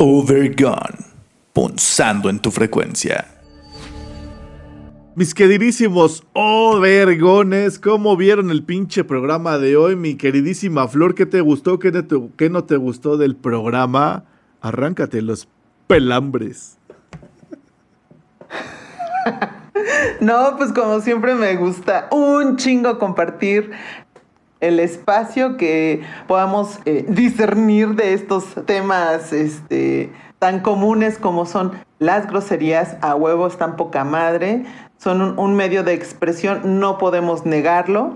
[0.00, 0.96] Overgone,
[1.52, 3.26] punzando en tu frecuencia.
[5.16, 9.96] Mis queridísimos Overgones, ¿cómo vieron el pinche programa de hoy?
[9.96, 11.80] Mi queridísima Flor, ¿qué te gustó?
[11.80, 14.22] ¿Qué no te, qué no te gustó del programa?
[14.60, 15.48] Arráncate los
[15.88, 16.78] pelambres.
[20.20, 23.70] No, pues como siempre me gusta un chingo compartir
[24.60, 32.26] el espacio que podamos eh, discernir de estos temas este, tan comunes como son las
[32.26, 34.64] groserías a huevos tan poca madre.
[34.98, 38.14] Son un, un medio de expresión, no podemos negarlo.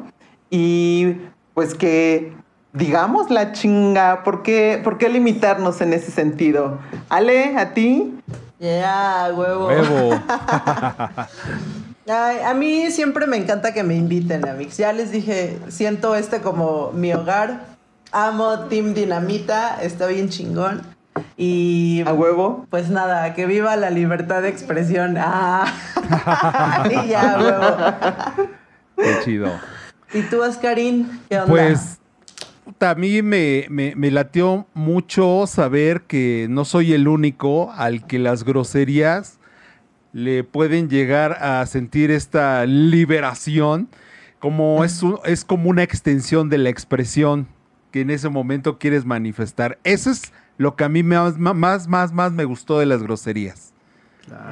[0.50, 1.16] Y
[1.54, 2.32] pues que
[2.72, 6.78] digamos la chinga, ¿por qué, ¿por qué limitarnos en ese sentido?
[7.08, 8.18] Ale, ¿a ti?
[8.58, 9.66] Ya, huevo.
[9.66, 10.10] Huevo.
[12.08, 14.76] Ay, a mí siempre me encanta que me inviten, Amix.
[14.76, 17.66] Ya les dije, siento este como mi hogar.
[18.10, 20.82] Amo Team Dinamita, está bien chingón.
[21.36, 22.66] Y ¿A huevo?
[22.70, 25.16] pues nada, que viva la libertad de expresión.
[25.18, 25.66] Ah.
[26.90, 28.48] y ya, huevo.
[28.96, 29.48] Qué chido.
[30.12, 31.20] ¿Y tú, Oscarín?
[31.28, 31.50] ¿Qué onda?
[31.50, 31.98] Pues
[32.64, 38.06] puta, a mí me, me, me latió mucho saber que no soy el único al
[38.06, 39.38] que las groserías
[40.12, 43.88] le pueden llegar a sentir esta liberación,
[44.38, 47.46] como es, un- es como una extensión de la expresión
[47.90, 49.78] que en ese momento quieres manifestar.
[49.84, 53.02] Eso es lo que a mí me- más, más, más, más me gustó de las
[53.02, 53.72] groserías.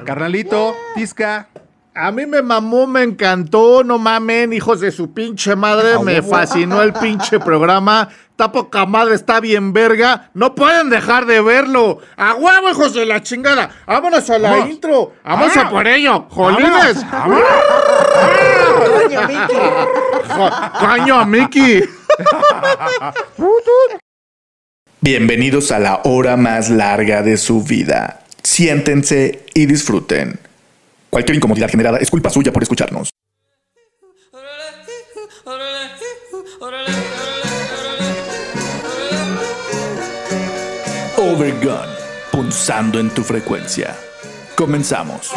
[0.05, 1.47] Carnalito, Tisca.
[1.93, 6.81] A mí me mamó, me encantó, no mamen, hijos de su pinche madre, me fascinó
[6.81, 8.07] el pinche programa.
[8.29, 10.31] Está poca madre, está bien verga.
[10.33, 11.99] No pueden dejar de verlo.
[12.15, 13.69] A huevo, hijos de la chingada.
[13.85, 14.69] Vámonos a la Vamos.
[14.69, 15.13] intro.
[15.23, 15.71] Vamos a Vámonos.
[15.73, 16.25] por ello.
[16.29, 17.05] Jolines.
[18.77, 19.53] Coño, Vicky.
[20.29, 21.83] Jo- Coño, a Mickey.
[25.01, 28.21] Bienvenidos a la hora más larga de su vida.
[28.43, 30.39] Siéntense y disfruten.
[31.11, 33.09] Cualquier incomodidad generada es culpa suya por escucharnos.
[41.17, 41.75] Overgun,
[42.31, 43.95] punzando en tu frecuencia.
[44.55, 45.31] Comenzamos.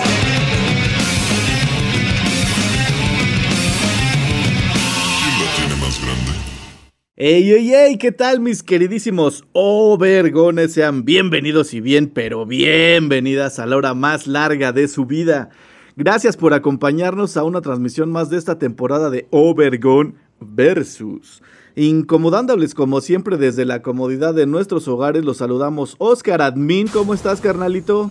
[7.27, 10.75] Ey, ey, ey, ¿qué tal mis queridísimos Overgones?
[10.75, 15.49] Sean bienvenidos y bien, pero bienvenidas a la hora más larga de su vida.
[15.97, 21.43] Gracias por acompañarnos a una transmisión más de esta temporada de Overgone Versus.
[21.77, 26.89] Incomodándoles como siempre desde la comodidad de nuestros hogares, los saludamos Oscar Admin.
[26.89, 28.11] ¿Cómo estás, carnalito?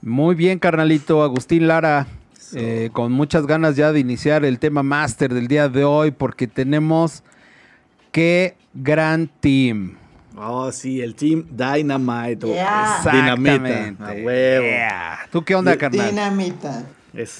[0.00, 1.22] Muy bien, carnalito.
[1.22, 2.06] Agustín Lara.
[2.54, 6.46] eh, con muchas ganas ya de iniciar el tema máster del día de hoy porque
[6.46, 7.22] tenemos
[8.14, 9.96] qué gran team.
[10.36, 12.46] Oh, sí, el Team Dynamite.
[12.46, 12.98] Yeah.
[12.98, 13.54] es Dinamita.
[13.56, 14.04] Exactamente.
[14.04, 14.64] A huevo.
[14.64, 15.18] Yeah.
[15.32, 16.10] ¿Tú qué onda, carnal?
[16.10, 16.84] Dinamita.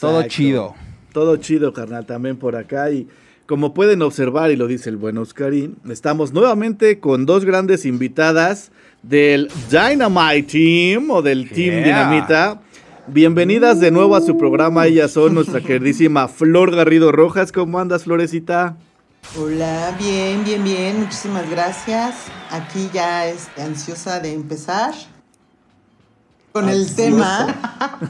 [0.00, 0.28] Todo Exacto.
[0.28, 0.74] chido.
[1.12, 2.90] Todo chido, carnal, también por acá.
[2.90, 3.08] Y
[3.46, 8.72] como pueden observar, y lo dice el buen Oscarín, estamos nuevamente con dos grandes invitadas
[9.02, 12.08] del Dynamite Team o del Team Yeah.
[12.10, 12.60] Dinamita.
[13.06, 14.86] Bienvenidas de nuevo a su programa.
[14.86, 17.52] Ellas son nuestra queridísima Flor Garrido Rojas.
[17.52, 18.76] ¿Cómo andas, Florecita?
[19.36, 21.00] Hola, bien, bien, bien.
[21.00, 22.14] Muchísimas gracias.
[22.50, 24.94] Aquí ya este, ansiosa de empezar
[26.52, 27.48] con el tema.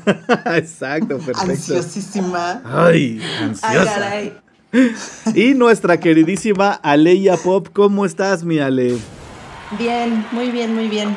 [0.55, 1.41] Exacto, perfecto.
[1.51, 2.61] Ansiosísima.
[2.65, 3.85] Ay, Ay, ansiosa.
[3.95, 4.39] caray.
[5.35, 7.69] y nuestra queridísima Aleya Pop.
[7.73, 8.99] ¿Cómo estás, mi Ale?
[9.79, 11.17] Bien, muy bien, muy bien.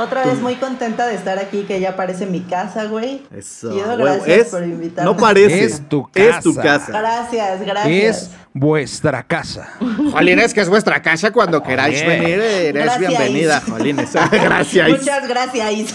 [0.00, 3.22] Otra vez muy contenta de estar aquí, que ya parece mi casa, güey.
[3.36, 3.70] Eso.
[3.96, 5.10] Gracias Es- por invitarme.
[5.10, 5.64] No parece.
[5.64, 6.86] Es tu Es tu casa.
[6.86, 6.98] casa.
[7.00, 8.30] Gracias, Es gracias.
[8.54, 9.68] vuestra casa.
[10.12, 13.08] Jolines, que es vuestra casa cuando queráis venir, eres Gracias.
[13.08, 14.10] bienvenida, Jolines.
[14.32, 14.88] Gracias.
[14.88, 15.94] Muchas gracias.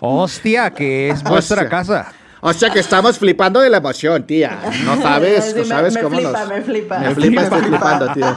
[0.00, 1.68] Hostia, que es vuestra Hostia.
[1.70, 2.12] casa.
[2.44, 4.60] O sea que estamos flipando de la emoción, tía.
[4.84, 6.48] No sabes, Sí, no me- sabes me cómo flipa, nos...
[6.48, 6.98] me flipa.
[6.98, 8.36] Me flipa, estoy flipando, tío.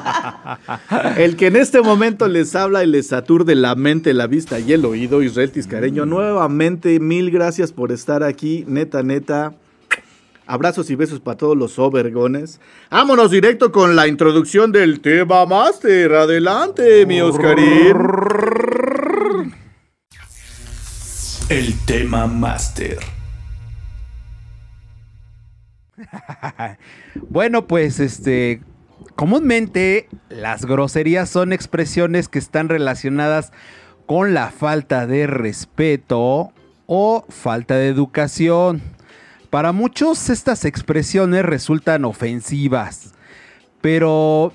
[1.17, 4.73] El que en este momento les habla y les aturde la mente, la vista y
[4.73, 6.05] el oído, Israel Tiscareño.
[6.05, 9.53] Nuevamente, mil gracias por estar aquí, neta, neta.
[10.45, 12.59] Abrazos y besos para todos los overgones.
[12.91, 16.13] Vámonos directo con la introducción del tema master.
[16.13, 17.95] Adelante, mi Oscarín.
[21.49, 22.99] El tema máster.
[27.29, 28.61] Bueno, pues este,
[29.15, 33.51] comúnmente las groserías son expresiones que están relacionadas
[34.05, 36.51] con la falta de respeto
[36.85, 38.81] o falta de educación.
[39.49, 43.13] Para muchos estas expresiones resultan ofensivas,
[43.81, 44.53] pero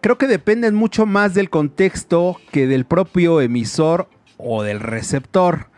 [0.00, 5.71] creo que dependen mucho más del contexto que del propio emisor o del receptor.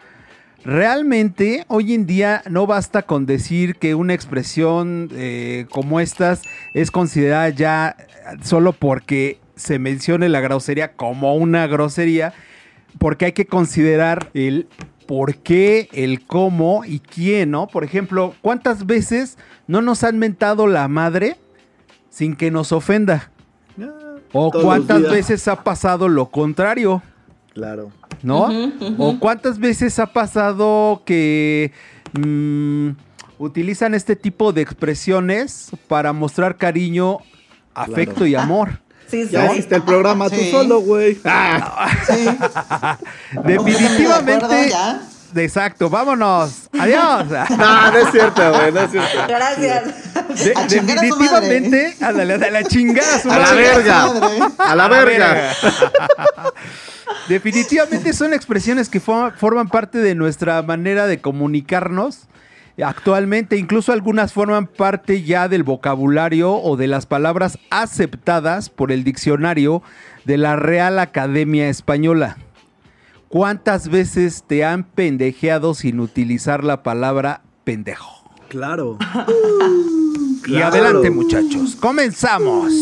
[0.64, 6.90] Realmente, hoy en día no basta con decir que una expresión eh, como estas es
[6.90, 7.96] considerada ya
[8.42, 12.32] solo porque se mencione la grosería como una grosería,
[12.98, 14.66] porque hay que considerar el
[15.06, 17.66] por qué, el cómo y quién, ¿no?
[17.66, 21.36] Por ejemplo, ¿cuántas veces no nos han mentado la madre
[22.08, 23.30] sin que nos ofenda?
[24.32, 27.02] ¿O Todos los cuántas veces ha pasado lo contrario?
[27.52, 27.92] Claro.
[28.24, 28.48] ¿No?
[28.98, 31.70] ¿O cuántas veces ha pasado que
[32.18, 32.88] mm,
[33.38, 37.18] utilizan este tipo de expresiones para mostrar cariño,
[37.74, 38.26] afecto Claro.
[38.26, 38.80] y amor?
[39.06, 39.32] Sí, sí.
[39.32, 41.18] Ya hiciste el programa tú solo, güey.
[41.26, 42.26] Ah, Sí.
[43.44, 44.72] Definitivamente.
[45.36, 46.68] Exacto, vámonos.
[46.78, 47.26] Adiós.
[47.50, 49.18] no, no es cierto, güey, no es cierto.
[49.28, 50.44] Gracias.
[50.44, 53.62] De- A chingar a su definitivamente, a la chingada a su A la madre.
[53.62, 54.06] verga.
[54.06, 54.38] Madre.
[54.58, 55.52] A la verga.
[57.28, 62.28] Definitivamente son expresiones que fo- forman parte de nuestra manera de comunicarnos
[62.82, 63.56] actualmente.
[63.56, 69.82] Incluso algunas forman parte ya del vocabulario o de las palabras aceptadas por el diccionario
[70.24, 72.36] de la Real Academia Española.
[73.28, 78.30] ¿Cuántas veces te han pendejeado sin utilizar la palabra pendejo?
[78.48, 78.98] Claro.
[80.38, 80.66] Y Claro.
[80.66, 82.72] adelante muchachos, comenzamos.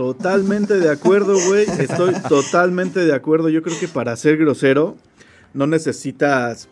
[0.00, 1.66] Totalmente de acuerdo, güey.
[1.78, 3.50] Estoy totalmente de acuerdo.
[3.50, 4.96] Yo creo que para ser grosero
[5.52, 6.70] no necesitas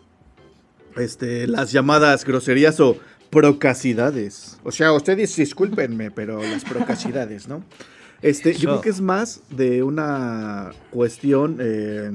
[0.97, 2.97] este, las llamadas groserías o
[3.29, 4.57] procacidades.
[4.63, 7.63] O sea, ustedes discúlpenme, pero las procacidades, ¿no?
[8.23, 12.09] Este, yo creo que es más de una cuestión eh,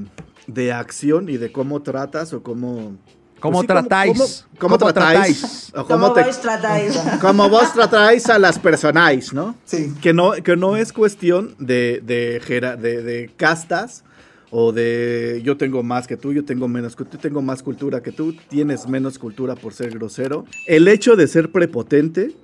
[0.47, 2.97] de acción y de cómo tratas o cómo...
[3.45, 4.17] ¿Cómo pues sí, tratáis?
[4.17, 4.27] ¿Cómo,
[4.59, 5.39] cómo ¿Cómo tratáis?
[5.41, 5.71] tratáis?
[5.75, 6.97] O ¿Cómo te- vais tratáis?
[7.21, 9.55] como vos tratáis a las personas, ¿no?
[9.65, 9.93] Sí.
[10.01, 14.03] Que no, que no es cuestión de, de, jera- de- de castas
[14.51, 18.01] o de yo tengo más que tú, yo tengo menos que tú, tengo más cultura
[18.01, 20.45] que tú, tienes menos cultura por ser grosero.
[20.67, 22.35] El hecho de ser prepotente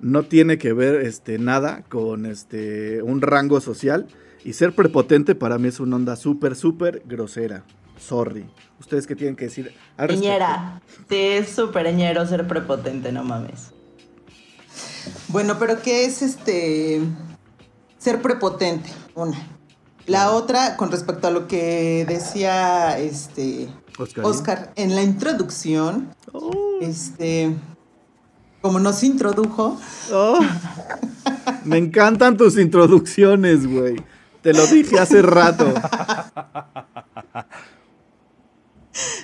[0.00, 4.06] no tiene que ver este, nada con este, un rango social.
[4.44, 7.64] Y ser prepotente para mí es una onda súper, súper grosera.
[7.98, 8.46] Sorry.
[8.78, 9.74] ¿Ustedes qué tienen que decir?
[9.96, 10.32] al respecto?
[10.32, 10.82] Ñera.
[11.08, 13.72] Sí, es súper ñero ser prepotente, no mames.
[15.28, 17.00] Bueno, pero ¿qué es este
[17.98, 18.90] ser prepotente?
[19.14, 19.36] Una.
[20.06, 23.68] La otra, con respecto a lo que decía este
[23.98, 24.30] Oscarín.
[24.30, 27.56] Oscar en la introducción, Oh, este,
[28.60, 29.80] como nos introdujo,
[30.12, 30.38] oh.
[31.64, 33.96] Me encantan tus introducciones, güey.
[34.42, 35.72] Te lo dije hace rato.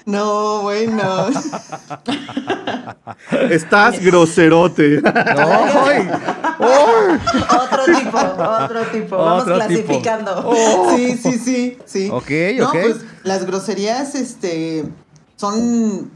[0.07, 1.27] no, bueno,
[3.51, 5.01] Estás groserote.
[5.05, 6.09] ¡Ay!
[6.59, 9.17] Otro tipo, otro tipo.
[9.17, 9.67] Vamos Otro tipo.
[9.69, 10.55] clasificando.
[10.97, 12.11] sí, sí, sí, sí.
[12.13, 12.73] Ok, no, ok.
[12.83, 14.85] pues las groserías, este,
[15.37, 16.11] son,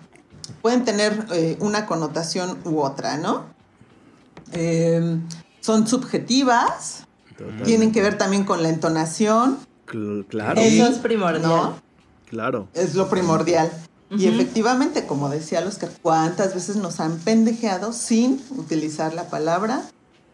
[0.62, 3.47] pueden tener eh, una connotación u otra, ¿no?
[4.52, 5.19] Eh,
[5.61, 7.05] son subjetivas,
[7.64, 11.43] tienen que ver también con la entonación, Cl- claro, Eso es primordial.
[11.43, 11.86] ¿no?
[12.28, 12.69] Claro.
[12.75, 13.70] Es lo primordial.
[14.11, 19.82] Y efectivamente, como decía Oscar, ¿cuántas veces nos han pendejeado sin utilizar la palabra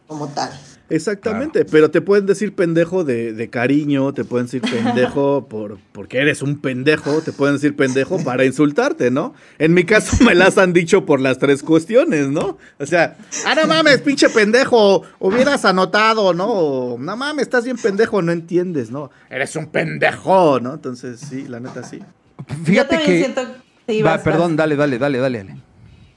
[0.06, 0.52] como tal?
[0.92, 6.18] Exactamente, pero te pueden decir pendejo de, de cariño, te pueden decir pendejo por, porque
[6.18, 9.32] eres un pendejo, te pueden decir pendejo para insultarte, ¿no?
[9.58, 12.58] En mi caso me las han dicho por las tres cuestiones, ¿no?
[12.78, 16.46] O sea, ah, no mames, pinche pendejo, hubieras anotado, ¿no?
[16.46, 19.10] O, no mames, estás bien pendejo, no entiendes, ¿no?
[19.30, 20.74] Eres un pendejo, ¿no?
[20.74, 22.00] Entonces, sí, la neta sí.
[22.00, 23.18] Yo Fíjate también que.
[23.18, 23.46] siento.
[23.88, 25.71] sí, Va, perdón, dale, dale, dale, dale.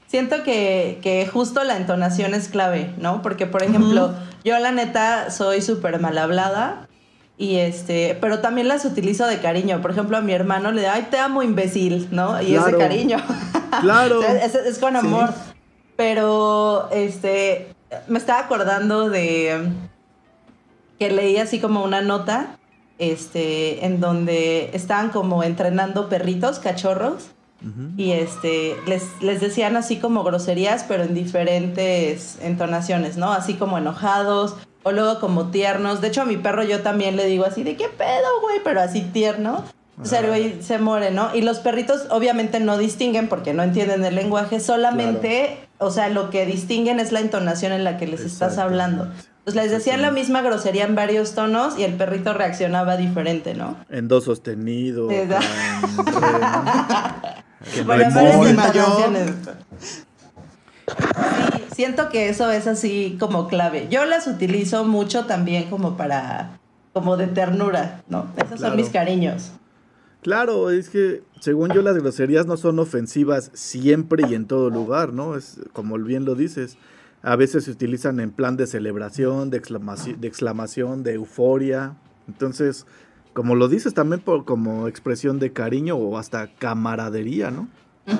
[0.06, 3.22] Siento que, que justo la entonación es clave, ¿no?
[3.22, 4.12] Porque, por ejemplo,
[4.44, 6.86] yo la neta soy súper mal hablada.
[7.38, 9.82] Y este, pero también las utilizo de cariño.
[9.82, 12.40] Por ejemplo, a mi hermano le da, ay, te amo imbécil, ¿no?
[12.40, 12.78] Y es Claro.
[12.78, 13.18] de cariño.
[13.82, 14.22] Claro.
[14.22, 15.34] Sea, es, es con amor.
[15.96, 17.74] Pero, este,
[18.08, 19.68] me estaba acordando de
[20.98, 22.56] que leí así como una nota,
[22.98, 27.30] este, en donde estaban como entrenando perritos, cachorros.
[27.96, 33.32] Y este, les, les decían así como groserías, pero en diferentes entonaciones, ¿no?
[33.32, 34.54] Así como enojados,
[34.86, 36.00] o luego como tiernos.
[36.00, 38.80] De hecho, a mi perro yo también le digo así de qué pedo, güey, pero
[38.80, 39.64] así tierno.
[40.00, 41.34] O sea, el güey se muere, ¿no?
[41.34, 46.30] Y los perritos obviamente no distinguen porque no entienden el lenguaje, solamente, o sea, lo
[46.30, 49.08] que distinguen es la entonación en la que les estás hablando.
[49.42, 53.76] Pues les decían la misma grosería en varios tonos y el perrito reaccionaba diferente, ¿no?
[53.88, 55.08] En do sostenido.
[57.84, 58.46] Bueno, yo.
[58.46, 59.32] entonaciones.
[61.54, 63.88] Sí, siento que eso es así como clave.
[63.90, 66.58] Yo las utilizo mucho también como para,
[66.92, 68.26] como de ternura, ¿no?
[68.36, 68.68] Esos Claro.
[68.68, 69.50] son mis cariños.
[70.22, 75.12] Claro, es que según yo las groserías no son ofensivas siempre y en todo lugar,
[75.12, 75.36] ¿no?
[75.36, 76.76] Es como bien lo dices.
[77.22, 81.94] A veces se utilizan en plan de celebración, de exclamación, de, exclamación, de euforia.
[82.28, 82.86] Entonces,
[83.36, 87.68] como lo dices también por como expresión de cariño o hasta camaradería, ¿no?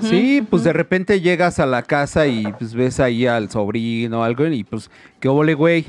[0.03, 4.23] Sí, pues de repente llegas a la casa y pues ves ahí al sobrino o
[4.25, 5.87] algo y pues, ¿qué ole, güey?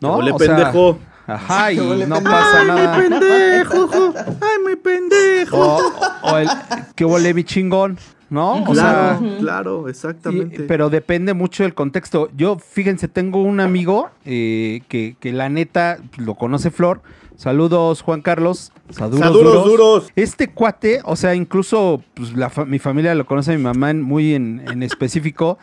[0.00, 0.14] ¿No?
[0.16, 0.98] ole, O sea, pendejo.
[1.26, 2.96] ajá, y ¿Qué ole, no pasa ¡Ay, nada.
[2.96, 3.88] mi pendejo!
[3.88, 4.14] jo!
[4.16, 5.58] ¡Ay, mi pendejo!
[5.58, 6.48] O, o el,
[6.94, 7.98] ¿qué ole, mi chingón?
[8.30, 8.62] ¿No?
[8.62, 10.62] O sea, claro, claro, Sí, exactamente.
[10.62, 12.30] pero depende mucho del contexto.
[12.36, 17.02] Yo, fíjense, tengo un amigo eh, que, que la neta lo conoce Flor.
[17.40, 18.70] Saludos, Juan Carlos.
[18.90, 19.64] Saludos, Saludos duros.
[19.64, 20.12] duros.
[20.14, 24.02] Este cuate, o sea, incluso pues, la fa- mi familia lo conoce, mi mamá en-
[24.02, 25.58] muy en, en específico.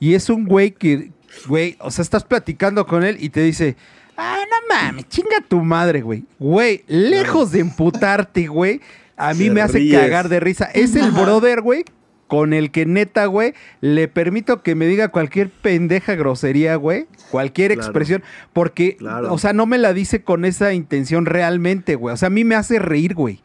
[0.00, 1.12] Y es un güey que,
[1.46, 3.76] güey, o sea, estás platicando con él y te dice,
[4.16, 6.24] ah, no mames, chinga tu madre, güey.
[6.40, 8.80] Güey, lejos de emputarte, güey,
[9.16, 10.00] a mí me hace ríes.
[10.00, 10.64] cagar de risa.
[10.74, 11.84] Es el brother, güey,
[12.32, 17.72] con el que neta, güey, le permito que me diga cualquier pendeja grosería, güey, cualquier
[17.72, 17.82] Claro.
[17.82, 18.22] expresión,
[18.54, 19.30] porque, Claro.
[19.34, 22.14] o sea, no me la dice con esa intención realmente, güey.
[22.14, 23.42] O sea, a mí me hace reír, güey.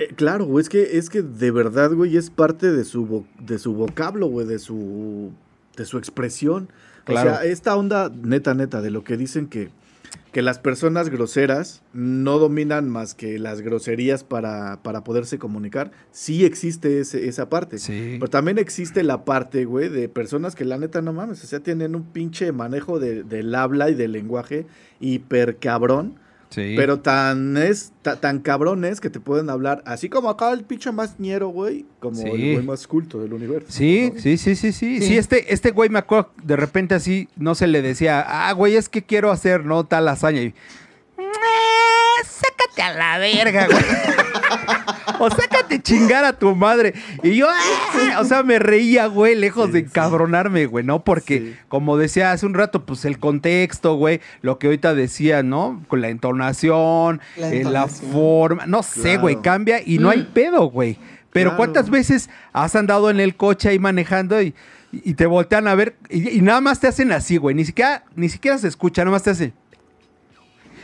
[0.00, 3.60] Eh, claro, güey, es que, es que de verdad, güey, es parte de su, de
[3.60, 5.30] su vocablo, güey, de su,
[5.76, 6.68] de su expresión.
[7.04, 7.30] Claro.
[7.30, 9.70] O sea, esta onda neta, neta, de lo que dicen que,
[10.34, 16.44] que las personas groseras no dominan más que las groserías para, para poderse comunicar, sí
[16.44, 17.78] existe ese- esa parte.
[17.78, 18.16] Sí.
[18.18, 21.60] Pero también existe la parte, güey, de personas que la neta no mames, o sea,
[21.60, 24.66] tienen un pinche manejo de- del habla y del lenguaje
[25.00, 26.16] hiper cabrón.
[26.54, 26.74] Sí.
[26.76, 30.92] Pero tan es ta- tan cabrones que te pueden hablar, así como acá el pinche
[30.92, 32.28] más ñero, güey, como Sí.
[32.28, 33.66] el güey más culto del universo.
[33.70, 34.20] Sí, ¿no?
[34.20, 35.00] sí, sí, sí, sí.
[35.00, 35.06] Sí.
[35.08, 38.76] Sí, este, este güey me acuerdo, de repente así, no se le decía, ah, güey,
[38.76, 39.84] es que quiero hacer, ¿no?
[39.84, 40.42] Tal hazaña.
[40.42, 40.54] Y, "Eh,
[42.24, 43.84] sácate a la verga, güey.
[45.20, 46.94] o sácate chingar a tu madre.
[47.22, 49.84] Y yo, "Ah", o sea, me reía, güey, lejos Sí, de sí.
[49.86, 51.04] encabronarme, güey, ¿no?
[51.04, 51.56] Porque, Sí.
[51.68, 55.82] como decía hace un rato, pues el contexto, güey, lo que ahorita decía, ¿no?
[55.88, 60.32] Con la entonación, La eh, la forma, no sé, güey, cambia y no hay Mm.
[60.34, 60.98] pedo, güey.
[61.32, 61.56] Pero Claro.
[61.56, 64.54] ¿cuántas veces has andado en el coche ahí manejando y,
[64.92, 67.56] y te voltean a ver y, y nada más te hacen así, güey?
[67.56, 69.52] Ni siquiera, ni siquiera se escucha, nada más te hacen.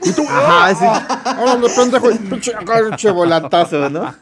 [0.02, 0.84] Y tú, Ajá, sí.
[1.40, 2.08] Órale, pendejo,
[2.58, 4.14] acá, pinche volantazo, ¿no?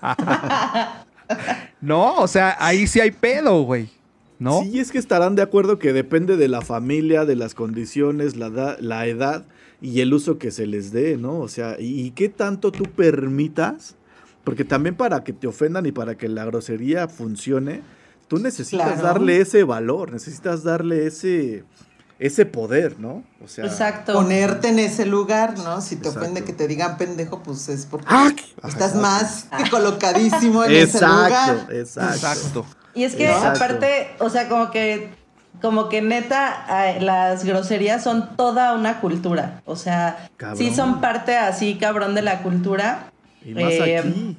[1.80, 3.90] no, o sea, ahí sí hay pedo, güey.
[4.38, 4.62] ¿No?
[4.62, 8.50] Sí, es que estarán de acuerdo que depende de la familia, de las condiciones, la,
[8.50, 9.44] da- la edad
[9.80, 11.40] y el uso que se les dé, ¿no?
[11.40, 13.96] O sea, y, y qué tanto tú permitas,
[14.44, 17.82] porque también para que te ofendan y para que la grosería funcione,
[18.28, 19.02] tú necesitas Claro.
[19.02, 21.64] darle ese valor, necesitas darle ese,
[22.18, 23.22] ese poder, ¿no?
[23.44, 24.12] O sea, Exacto.
[24.14, 25.80] Ponerte en ese lugar, ¿no?
[25.80, 26.20] Si te Exacto.
[26.20, 28.30] ofende que te digan pendejo, pues es porque ¡Ah!
[28.66, 31.30] estás más que colocadísimo en ese lugar.
[31.70, 32.14] Exacto, exacto.
[32.14, 32.66] Exacto.
[32.94, 33.64] Y es que Exacto.
[33.64, 35.10] aparte, o sea, como que,
[35.62, 39.62] como que neta, eh, las groserías son toda una cultura.
[39.64, 40.58] O sea, Cabrón.
[40.58, 43.12] sí son parte así, cabrón, de la cultura.
[43.44, 44.36] Y más Eh, aquí.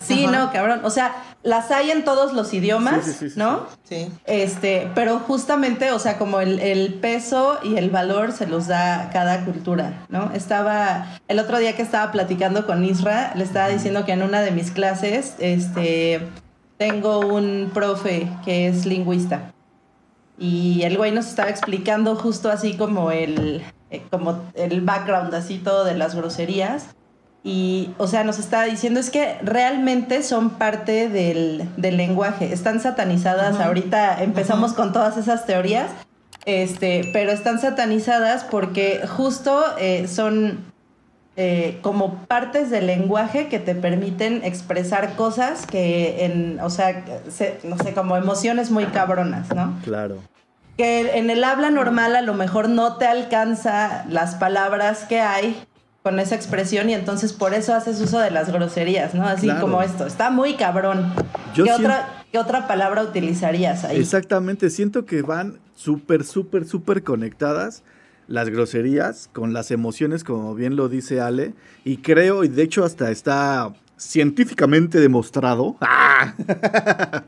[0.00, 0.38] Sí, Ajá.
[0.38, 0.80] no, cabrón.
[0.84, 3.66] O sea, las hay en todos los idiomas, Sí, sí, sí, sí, ¿no?
[3.82, 4.08] Sí.
[4.26, 9.10] Este, pero justamente, o sea, como el, el peso y el valor se los da
[9.12, 10.30] cada cultura, ¿no?
[10.34, 14.40] Estaba, el otro día que estaba platicando con Isra, le estaba diciendo que en una
[14.40, 16.20] de mis clases, este,
[16.76, 19.52] tengo un profe que es lingüista.
[20.38, 25.58] Y el güey nos estaba explicando justo así como el, eh, como el background, así
[25.58, 26.94] todo de las groserías.
[27.44, 32.52] Y, o sea, nos estaba diciendo es que realmente son parte del, del lenguaje.
[32.52, 33.60] Están satanizadas.
[33.60, 35.90] Ahorita empezamos con todas esas teorías.
[36.44, 40.64] Este, pero están satanizadas porque justo eh, son
[41.36, 47.58] eh, como partes del lenguaje que te permiten expresar cosas que en, o sea, se-
[47.64, 49.78] no sé, como emociones muy cabronas, ¿no?
[49.84, 50.16] Claro.
[50.76, 55.56] que en el habla normal a lo mejor no te alcanza las palabras que hay
[56.08, 59.24] con esa expresión y entonces por eso haces uso de las groserías, ¿no?
[59.26, 59.60] Así Claro.
[59.60, 60.06] como esto.
[60.06, 61.12] Está muy cabrón.
[61.54, 63.98] Yo ¿Qué, siento- otra, ¿Qué otra palabra utilizarías ahí?
[64.00, 67.82] Exactamente, siento que van súper, súper, súper conectadas
[68.26, 71.52] las groserías con las emociones, como bien lo dice Ale,
[71.84, 76.32] y creo, y de hecho hasta está científicamente demostrado, ¡Ah!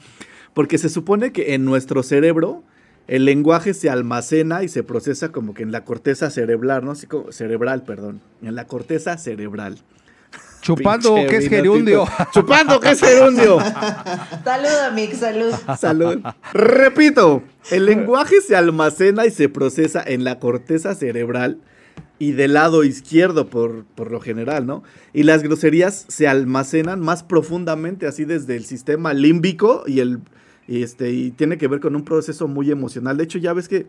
[0.54, 2.62] porque se supone que en nuestro cerebro
[3.10, 6.92] el lenguaje se almacena y se procesa como que en la corteza cerebral, ¿no?
[6.92, 9.78] Así como- cerebral, perdón, en la corteza cerebral.
[10.60, 12.06] Chupando, que es gerundio.
[12.32, 13.58] Chupando, que es gerundio.
[14.44, 15.52] Salud, Amix, salud.
[15.76, 16.20] Salud.
[16.52, 21.58] Repito, el lenguaje se almacena y se procesa en la corteza cerebral
[22.20, 24.84] y del lado izquierdo por, por lo general, ¿no?
[25.12, 30.20] Y las groserías se almacenan más profundamente, así desde el sistema límbico y el
[30.82, 33.16] este y tiene que ver con un proceso muy emocional.
[33.16, 33.86] De hecho, ya ves que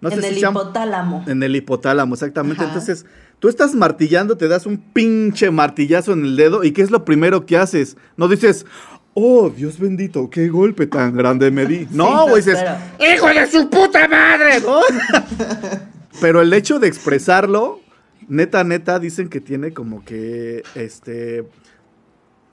[0.00, 1.24] no en sé el si hipotálamo.
[1.26, 2.62] en el hipotálamo, exactamente.
[2.64, 2.72] Ajá.
[2.72, 3.06] Entonces,
[3.38, 7.04] tú estás martillando, te das un pinche martillazo en el dedo y ¿qué es lo
[7.04, 7.96] primero que haces?
[8.16, 8.66] No dices,
[9.14, 11.86] oh, Dios bendito, qué golpe tan grande me di.
[11.92, 12.58] No, dices,
[12.98, 14.80] pero- hijo de su puta madre, ¿no?
[16.20, 17.80] Pero el hecho de expresarlo,
[18.28, 21.44] neta, neta, dicen que tiene como que, este,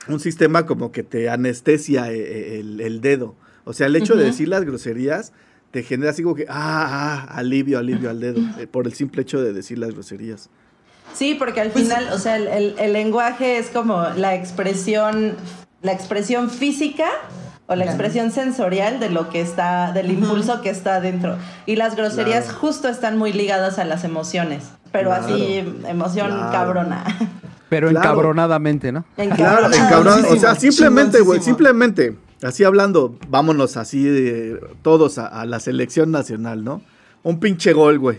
[0.08, 3.36] un sistema como que te anestesia eh, eh, el, el dedo.
[3.64, 5.32] O sea, el hecho de decir las groserías
[5.70, 9.22] te genera así como que, ah, ah, alivio, alivio al dedo, eh, por el simple
[9.22, 10.50] hecho de decir las groserías.
[11.14, 15.34] Sí, porque al Pues- final, o sea, el, el- el lenguaje es como la expresión,
[15.82, 17.06] la expresión física
[17.66, 17.90] o la Claro.
[17.90, 21.36] expresión sensorial de lo que está, del impulso que está dentro.
[21.66, 22.58] Y las groserías Claro.
[22.58, 25.24] justo están muy ligadas a las emociones, pero Claro.
[25.24, 26.52] así emoción Claro.
[26.52, 27.04] cabrona.
[27.70, 28.06] Pero Claro.
[28.06, 29.04] encabronadamente, ¿no?
[29.16, 29.76] Claro, Encabronada.
[29.76, 30.24] encabrón.
[30.26, 36.10] O sea, simplemente, güey, simplemente, así hablando, vámonos así eh, todos a, a la selección
[36.10, 36.82] nacional, ¿no?
[37.22, 38.18] Un pinche gol, güey.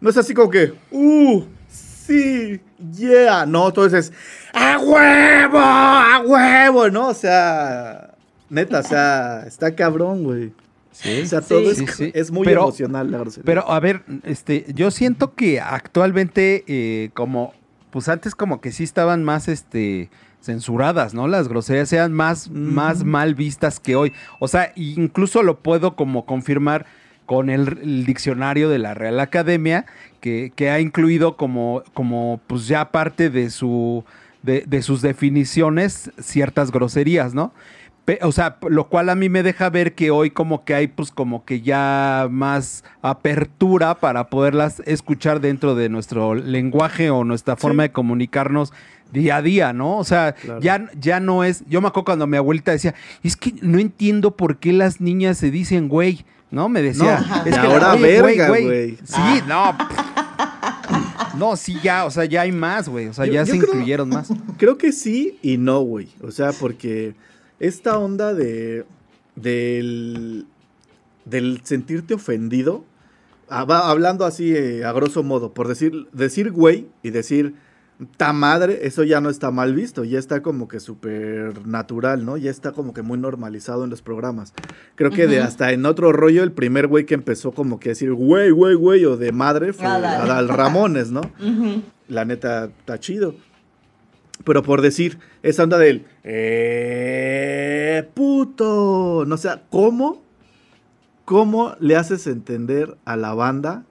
[0.00, 2.60] No es así como que, uh, sí,
[2.92, 3.46] yeah.
[3.46, 4.12] No, entonces,
[4.52, 5.58] ¡a huevo!
[5.58, 6.88] ¡a huevo!
[6.90, 7.08] ¿No?
[7.08, 8.14] O sea,
[8.50, 10.52] neta, o sea, está cabrón, güey.
[10.92, 11.22] Sí.
[11.22, 11.66] O sea, todo Sí.
[11.68, 12.10] es, Sí, sí.
[12.14, 13.44] es muy Pero- emocional la grosería.
[13.44, 17.52] Pero a ver, este, yo siento que actualmente, eh, como,
[17.90, 20.08] pues antes como que sí estaban más, este,
[20.46, 21.28] censuradas, ¿no?
[21.28, 24.12] Las groserías sean más, más mal vistas que hoy.
[24.38, 26.86] O sea, incluso lo puedo como confirmar
[27.26, 29.84] con el, el diccionario de la Real Academia,
[30.20, 34.04] que, que ha incluido como, como, pues ya parte de su,
[34.42, 37.52] de, de sus definiciones ciertas groserías, ¿no?
[38.22, 41.10] O sea, lo cual a mí me deja ver que hoy como que hay pues
[41.10, 47.82] como que ya más apertura para poderlas escuchar dentro de nuestro lenguaje o nuestra forma
[47.84, 48.72] de comunicarnos
[49.12, 49.98] día a día, ¿no?
[49.98, 50.60] O sea, Claro.
[50.60, 54.36] ya, ya no es, yo me acuerdo cuando mi abuelita decía, es que no entiendo
[54.36, 56.68] por qué las niñas se dicen güey, ¿no?
[56.68, 58.96] Me decía, No, es que ahora "Oye, verga, güey".
[59.04, 59.76] Sí, no.
[61.36, 63.08] No, sí, ya, o sea, ya hay más, güey.
[63.08, 64.28] O sea, Yo- ya yo se creo- incluyeron más.
[64.58, 66.08] Creo que sí y no, güey.
[66.22, 67.14] O sea, porque
[67.60, 68.84] esta onda de
[69.34, 70.46] del
[71.24, 72.84] del sentirte ofendido,
[73.48, 77.54] ah, va hablando así eh, a grosso modo, por decir decir güey y decir
[78.18, 82.36] ta madre, eso ya no está mal visto, ya está como que súper natural, ¿no?
[82.36, 84.52] Ya está como que muy normalizado en los programas.
[84.96, 87.92] Creo que de hasta en otro rollo, el primer güey que empezó como que a
[87.92, 90.48] decir güey, güey, güey, o de madre fue Adal.
[90.48, 91.22] Ramones, ¿no?
[92.08, 93.34] La neta está chido.
[94.44, 100.22] Pero por decir, esa onda del eh, puto, no sé, ¿cómo?
[101.24, 103.84] ¿Cómo le haces entender a la banda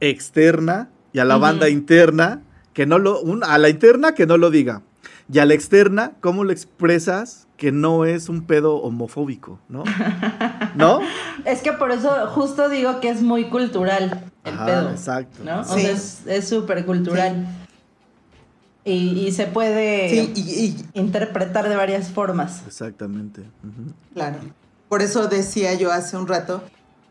[0.00, 4.36] externa y a la banda interna que no lo, un- a la interna que no
[4.36, 4.82] lo diga
[5.32, 9.82] y a la externa cómo le expresas que no es un pedo homofóbico, ¿no?
[10.76, 11.00] ¿No?
[11.44, 14.90] Es que por eso justo digo que es muy cultural el Ajá, pedo.
[14.90, 15.40] exacto.
[15.44, 15.60] ¿no?
[15.60, 15.80] O Sí.
[15.82, 17.46] sea, es- es súper cultural.
[18.84, 22.62] Y, y se puede Sí, y, y- interpretar de varias formas.
[22.66, 23.42] Exactamente.
[24.14, 24.38] claro.
[24.88, 26.62] Por eso decía yo hace un rato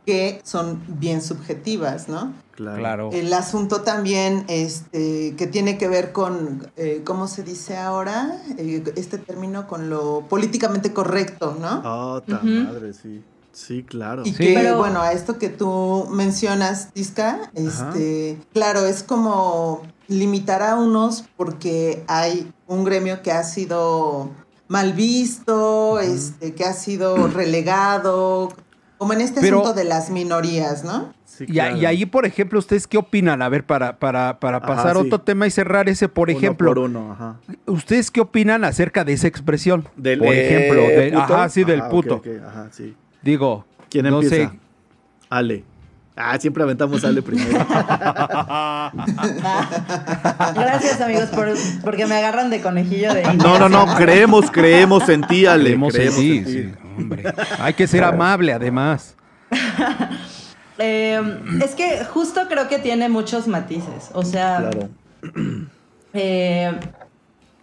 [0.05, 2.33] que son bien subjetivas, ¿no?
[2.51, 2.77] Claro.
[2.79, 3.09] Claro.
[3.11, 8.41] El asunto también este, que tiene que ver con, eh, ¿cómo se dice ahora?
[8.57, 11.81] Eh, este término con lo políticamente correcto, ¿no?
[11.83, 12.47] Ah, ta Ujú.
[12.47, 13.21] madre, sí.
[13.51, 14.23] Sí, claro.
[14.25, 14.37] Y Sí.
[14.37, 20.75] que, Pero- bueno, a esto que tú mencionas, Tisca, este, claro, es como limitar a
[20.75, 24.31] unos porque hay un gremio que ha sido
[24.67, 28.49] mal visto, este, que ha sido relegado,
[28.97, 31.13] como en este Pero- asunto de las minorías, ¿no?
[31.25, 31.77] Sí, claro.
[31.77, 33.43] y ahí, por ejemplo, ¿ustedes qué opinan?
[33.43, 35.03] A ver, para, para, para pasar sí.
[35.05, 37.35] otro tema y cerrar ese, por Uno ejemplo, por uno, ajá.
[37.67, 39.87] ¿ustedes qué opinan acerca de esa expresión?
[39.95, 41.21] Del, por eh, ejemplo, de- puto.
[41.35, 42.15] ajá, sí, del Ajá, puto.
[42.15, 42.95] ok, ajá, sí.
[43.21, 44.35] Digo, ¿Quién no empieza?
[44.51, 44.59] sé.
[45.29, 45.63] Ale.
[46.19, 47.49] Ah, siempre aventamos a Ale primero.
[50.55, 51.49] Gracias amigos por,
[51.83, 55.65] porque me agarran de conejillo de no, no, no, creemos, creemos en ti, Ale.
[55.65, 56.51] Creemos en creemos ti, en ti.
[56.51, 57.23] sí, hombre.
[57.59, 59.15] Hay que ser amable, además.
[60.79, 61.19] Eh,
[61.65, 64.11] es que justo creo que tiene muchos matices.
[64.13, 64.89] O sea, Claro.
[66.13, 66.71] eh,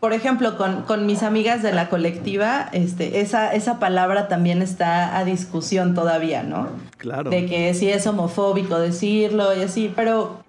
[0.05, 5.17] por ejemplo, con, con mis amigas de la colectiva, este, esa, esa palabra también está
[5.17, 6.69] a discusión todavía, ¿no?
[6.99, 7.31] Claro.
[7.31, 10.45] De que si es homofóbico decirlo y así, pero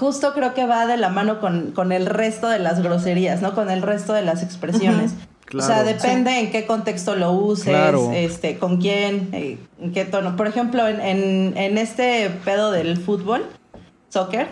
[0.00, 3.54] justo creo que va de la mano con, con el resto de las groserías, ¿no?
[3.54, 5.12] Con el resto de las expresiones.
[5.54, 5.84] O sea, Claro.
[5.86, 8.10] depende en qué contexto lo uses, Claro.
[8.12, 10.34] este, con quién, eh, en qué tono.
[10.34, 13.46] Por ejemplo, en, en, en este pedo del fútbol,
[14.08, 14.48] soccer,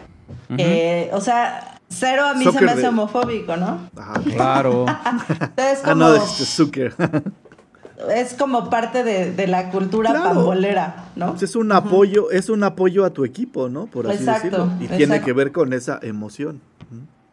[0.57, 3.88] Que, o sea, cero a mí se me hace de- homofóbico, ¿no?
[3.96, 4.14] Ajá.
[4.25, 4.87] Claro.
[4.88, 6.94] Entonces, Ah, como, no, este Zucker.
[8.14, 10.25] es como parte de, de la cultura Claro.
[10.35, 11.31] pambolera, ¿no?
[11.31, 13.87] Pues es un apoyo, es un apoyo a tu equipo, ¿no?
[13.87, 14.94] Por así Exacto, decirlo.
[14.94, 16.61] Y tiene que ver con esa emoción.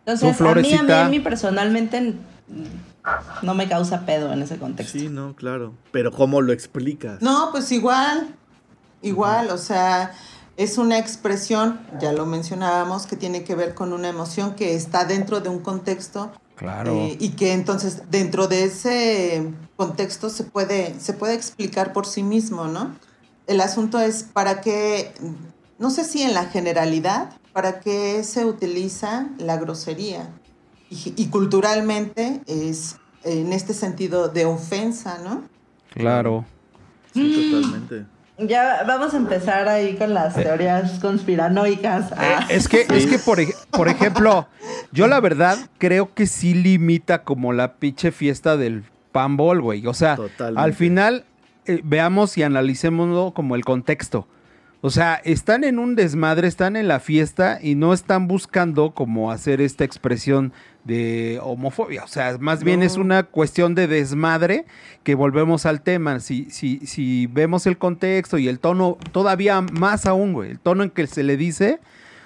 [0.06, 2.13] Entonces, a mí, a mí, a mí personalmente
[3.42, 4.98] no me causa pedo en ese contexto.
[5.00, 5.74] Sí, no, claro.
[5.92, 7.22] Pero ¿cómo lo explicas?
[7.22, 8.28] No, pues igual,
[9.02, 10.12] igual, o sea,
[10.58, 15.06] es una expresión, ya lo mencionábamos, que tiene que ver con una emoción que está
[15.06, 16.92] dentro de un contexto Claro.
[16.94, 22.22] eh, y que entonces dentro de ese contexto se puede, se puede explicar por sí
[22.22, 22.96] mismo, ¿no?
[23.48, 25.13] El asunto es para qué,
[25.80, 30.30] no sé si en la generalidad, para qué se utiliza la grosería.
[30.89, 35.44] Y, y culturalmente es en este sentido de ofensa, ¿no?
[35.89, 36.46] Claro.
[37.13, 38.06] Sí, totalmente.
[38.38, 42.12] Ya vamos a empezar ahí con las teorías conspiranoicas.
[42.17, 42.46] Ah.
[42.50, 44.48] Es que, es que por, por ejemplo,
[44.91, 49.86] yo la verdad creo que sí limita como la pinche fiesta del panball, güey.
[49.86, 50.62] O sea, Totalmente.
[50.62, 51.26] al final
[51.65, 54.28] eh, veamos y analicémoslo como el contexto.
[54.82, 59.32] O sea, están en un desmadre, están en la fiesta y no están buscando como
[59.32, 60.52] hacer esta expresión
[60.84, 62.04] de homofobia.
[62.04, 64.65] O sea, más bien es una cuestión de desmadre
[65.04, 66.19] que volvemos al tema.
[66.19, 70.84] Si, si, si vemos el contexto y el tono, todavía más aún, güey, el tono
[70.84, 71.80] en que se le dice,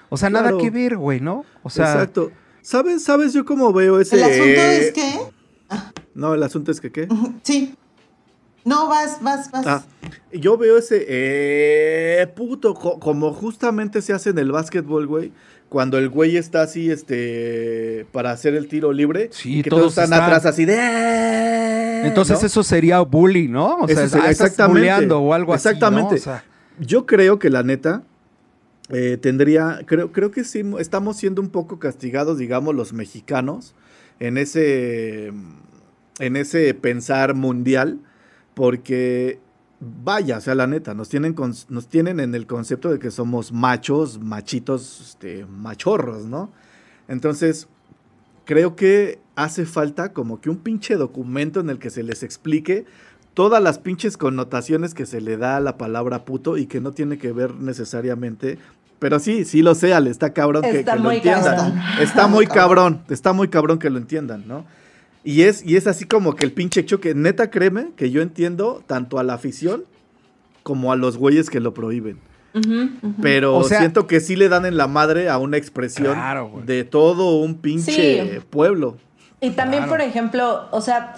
[0.08, 1.44] o sea, nada que ver, güey, ¿no?
[1.62, 2.32] O sea, Exacto.
[2.62, 4.16] ¿Sabes, ¿Sabes yo cómo veo ese...?
[4.16, 5.18] El asunto es que,
[6.14, 7.08] No, el asunto es que ¿qué?
[7.42, 7.74] sí,
[8.64, 9.66] no, vas, vas, vas.
[9.66, 9.82] Ah,
[10.32, 15.32] yo veo ese eh, puto, co- como justamente se hace en el básquetbol, güey.
[15.68, 19.28] Cuando el güey está así, este, para hacer el tiro libre.
[19.32, 20.74] Sí, y que todos todos están están- atrás así de.
[20.76, 22.46] "Eh", entonces ¿no?
[22.46, 23.76] eso sería bully, ¿no?
[23.80, 25.12] O sea, sería- ah, estás exactamente.
[25.12, 26.14] o algo Exactamente.
[26.16, 26.26] así.
[26.28, 26.32] ¿no?
[26.32, 26.44] O sea,
[26.80, 28.02] Yo creo que la neta
[28.90, 33.74] eh, tendría, creo, creo que sí, estamos siendo un poco castigados, digamos, los mexicanos
[34.20, 35.30] en ese,
[36.20, 37.98] en ese pensar mundial,
[38.54, 39.40] porque
[39.80, 43.10] vaya, o sea, la neta, nos tienen, con- nos tienen en el concepto de que
[43.10, 46.50] somos machos, machitos, este, machorros, ¿no?
[47.06, 47.68] Entonces,
[48.44, 52.86] creo que hace falta como que un pinche documento en el que se les explique
[53.34, 56.90] todas las pinches connotaciones que se le da a la palabra puto y que no
[56.92, 58.58] tiene que ver necesariamente.
[58.98, 61.56] Pero sí, sí lo sé, Ale, está cabrón que, Está que lo muy entiendan.
[61.56, 61.78] cabrón.
[62.00, 64.64] Está muy cabrón, está muy cabrón que lo entiendan, ¿no?
[65.28, 68.82] Y es, y es así como que el pinche choque, neta créeme que yo entiendo
[68.86, 69.84] tanto a la afición
[70.62, 72.18] como a los güeyes que lo prohíben.
[73.20, 76.62] Pero O sea- siento que sí le dan en la madre a una expresión Claro,
[76.64, 77.92] de todo un pinche
[78.36, 78.40] Sí.
[78.48, 78.96] pueblo.
[79.42, 79.98] Y también, Claro.
[79.98, 81.14] por ejemplo, o sea,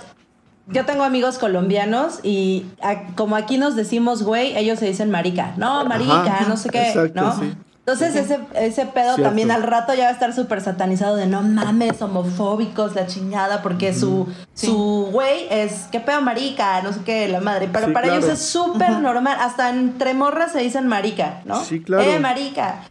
[0.67, 5.55] yo tengo amigos colombianos y a- como aquí nos decimos güey, ellos se dicen marica.
[5.57, 7.39] No, marica, Ajá, no sé qué, exacto, ¿no?
[7.39, 7.53] sí.
[7.93, 9.23] Entonces ese, ese pedo Cierto.
[9.23, 13.63] también al rato ya va a estar súper satanizado de no mames, homofóbicos, la chingada,
[13.63, 14.67] porque su, Sí.
[14.67, 17.69] su güey es, qué pedo marica, no sé qué, la madre.
[17.73, 18.21] Pero Sí, para claro.
[18.21, 21.65] ellos es súper normal, hasta entre morras se dicen marica, ¿no?
[21.65, 22.03] Sí, claro.
[22.05, 22.83] Eh, marica.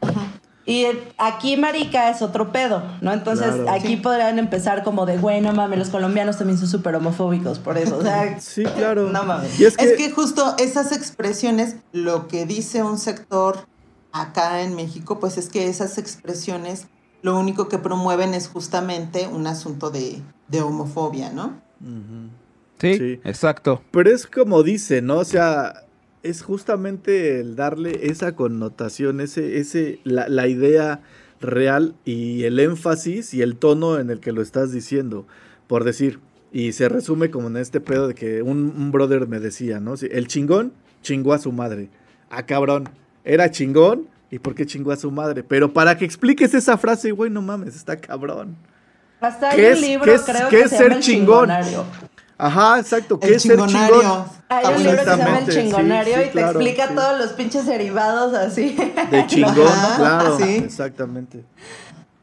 [0.65, 0.85] Y
[1.17, 3.11] aquí marica es otro pedo, ¿no?
[3.11, 3.71] Entonces Claro.
[3.71, 7.77] aquí podrían empezar como de, güey, no mames, los colombianos también son súper homofóbicos por
[7.79, 7.97] eso.
[7.97, 9.09] O sea, Sí, claro.
[9.09, 9.59] no mames.
[9.59, 13.65] Y es que, Es que justo esas expresiones, lo que dice un sector
[14.11, 16.87] acá en México, pues es que esas expresiones
[17.21, 21.61] lo único que promueven es justamente un asunto de, de homofobia, ¿no?
[22.79, 23.19] sí, Sí.
[23.23, 23.81] exacto.
[23.91, 25.19] pero es como dice, ¿no?
[25.19, 25.83] O sea,
[26.23, 31.01] es justamente el darle esa connotación, ese, ese, la, la idea
[31.41, 35.25] real y el énfasis y el tono en el que lo estás diciendo.
[35.67, 36.19] Por decir,
[36.51, 39.95] y se resume como en este pedo de que un, un brother me decía, ¿no?
[39.97, 41.89] Sí, El chingón chingó a su madre.
[42.29, 42.89] Ah, cabrón,
[43.23, 44.07] era chingón.
[44.31, 45.41] ¿Y por qué chingó a su madre?
[45.43, 48.55] Pero para que expliques esa frase, güey, no mames, está cabrón.
[49.19, 51.01] Hasta hay ¿Qué un es- libro, qué es- creo qué que es se ser llama
[51.01, 51.51] chingón?
[52.37, 53.19] Ajá, exacto.
[53.19, 53.75] ¿Qué El es ser chingón?
[54.49, 56.93] Hay un libro que se llama El sí, Chingonario sí, y te explica sí.
[56.95, 58.77] todos los pinches derivados así.
[59.11, 60.37] De chingón, Ajá, claro.
[60.37, 60.55] sí.
[60.57, 61.43] Exactamente.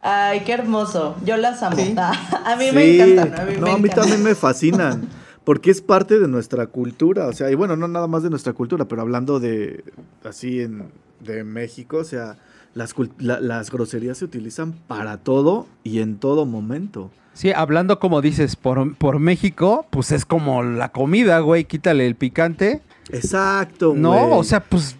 [0.00, 1.16] Ay, qué hermoso.
[1.24, 1.76] Yo las amo.
[1.76, 1.94] Sí.
[2.44, 3.40] A mí Sí, me encantan.
[3.40, 3.94] A mí, no, me a mí encantan.
[4.04, 5.08] también me fascinan.
[5.46, 7.28] Porque es parte de nuestra cultura.
[7.28, 9.82] O sea, y bueno, no nada más de nuestra cultura, pero hablando de
[10.24, 10.84] así en
[11.20, 12.36] de México, o sea,
[12.74, 17.10] las, la- las groserías se utilizan para todo y en todo momento.
[17.32, 22.16] Sí, hablando como dices, por, por México, pues es como la comida, güey, quítale el
[22.16, 22.82] picante.
[23.10, 24.40] Exacto, No, güey.
[24.40, 24.96] o sea, pues...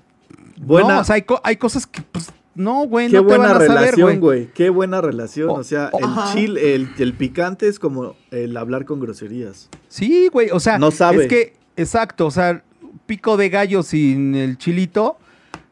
[0.58, 3.26] Buena- No, o sea, hay, co- hay cosas que, pues, no, güey, Qué no te
[3.28, 4.18] buena van a saber, relación, güey.
[4.18, 4.46] güey.
[4.54, 5.50] Qué buena relación.
[5.50, 6.32] O- O sea, el Ajá.
[6.34, 9.68] chile, el, el picante es como el hablar con groserías.
[9.88, 11.22] Sí, güey, o sea, No sabe.
[11.24, 12.62] es que, exacto, o sea,
[13.06, 15.16] pico de gallo sin el chilito,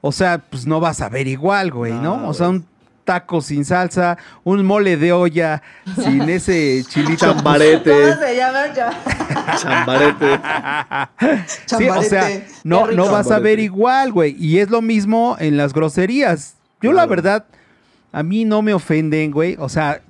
[0.01, 2.19] o sea, pues no vas a ver igual, güey, ¿no?
[2.19, 2.67] No, O sea, un
[3.05, 5.63] taco sin salsa, un mole de olla
[6.03, 7.27] sin ese chilito.
[7.27, 7.91] Chambarete.
[7.91, 8.75] ¿Cómo se llama?
[8.75, 10.41] Ya- Chambarete.
[11.67, 12.47] Sí, o sea, Chambarete.
[12.65, 13.63] no, no vas a ver Chambarete.
[13.63, 14.37] igual, güey.
[14.39, 16.57] Y es lo mismo en las groserías.
[16.85, 17.47] Yo la verdad,
[18.13, 19.57] a mí no me ofenden, güey.
[19.59, 20.03] O sea,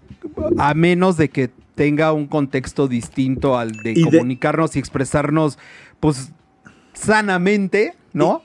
[0.58, 5.58] a menos de que tenga un contexto distinto al de Y de- comunicarnos y expresarnos,
[6.00, 6.30] pues,
[6.92, 8.42] sanamente, ¿no?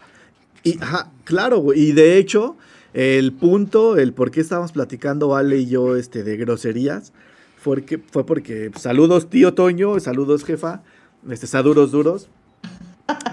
[0.63, 1.79] Y, ajá, claro, güey.
[1.79, 2.57] Y de hecho,
[2.93, 7.13] el punto, el por qué estábamos platicando Ale y yo este, de groserías,
[7.57, 10.81] fue, que, fue porque saludos tío Toño, saludos jefa,
[11.29, 12.29] este, saduros duros.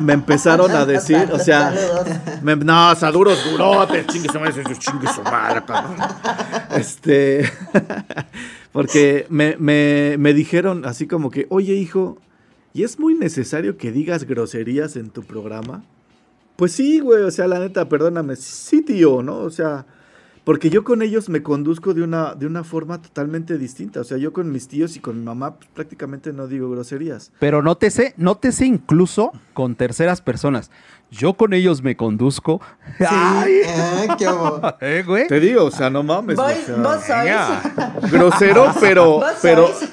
[0.00, 1.72] Me empezaron a decir, o sea,
[2.42, 5.96] me- no, saduros durotes, chingue su madre, chingue su madre, cabrón.
[6.76, 7.50] Este,
[8.72, 12.18] porque me, me, me dijeron así como que, oye hijo,
[12.74, 15.82] ¿y es muy necesario que digas groserías en tu programa?
[16.56, 19.38] Pues sí, güey, o sea, la neta, perdóname, sí, tío, ¿no?
[19.38, 19.84] O sea,
[20.46, 24.00] porque yo con ellos me conduzco de una, de una forma totalmente distinta.
[24.00, 27.32] O sea, yo con mis tíos y con mi mamá pues, prácticamente no digo groserías.
[27.40, 30.70] Pero nótese, nótese incluso con terceras personas.
[31.10, 32.60] Yo con ellos me conduzco.
[32.98, 34.60] Ay, Ah, qué hubo.
[34.80, 35.26] ¿eh, güey?
[35.28, 36.36] Te digo, o sea, no mames.
[36.36, 37.24] Voy- o sea, vos sois.
[37.24, 37.92] venga.
[38.10, 39.90] grosero, pero, Vos pero, sois.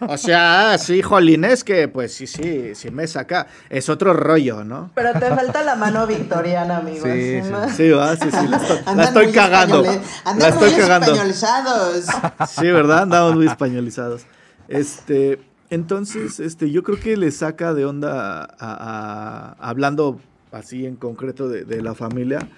[0.00, 4.64] o sea, sí, jolín, es que, pues sí, sí, sí me saca, es otro rollo,
[4.64, 4.90] ¿no?
[4.94, 7.04] Pero te falta la mano victoriana, amigo.
[7.04, 7.68] Sí, sí, ¿no?
[7.70, 11.06] Sí, va, sí, sí, la estoy, la cagando, la estoy muy cagando.
[11.12, 12.04] españolizados.
[12.48, 13.02] Sí, ¿verdad?
[13.02, 14.22] Andamos muy españolizados.
[14.68, 15.38] Este,
[15.70, 20.20] entonces, este, yo creo que le saca de onda a- hablando
[20.52, 22.48] así en concreto de, de la familia,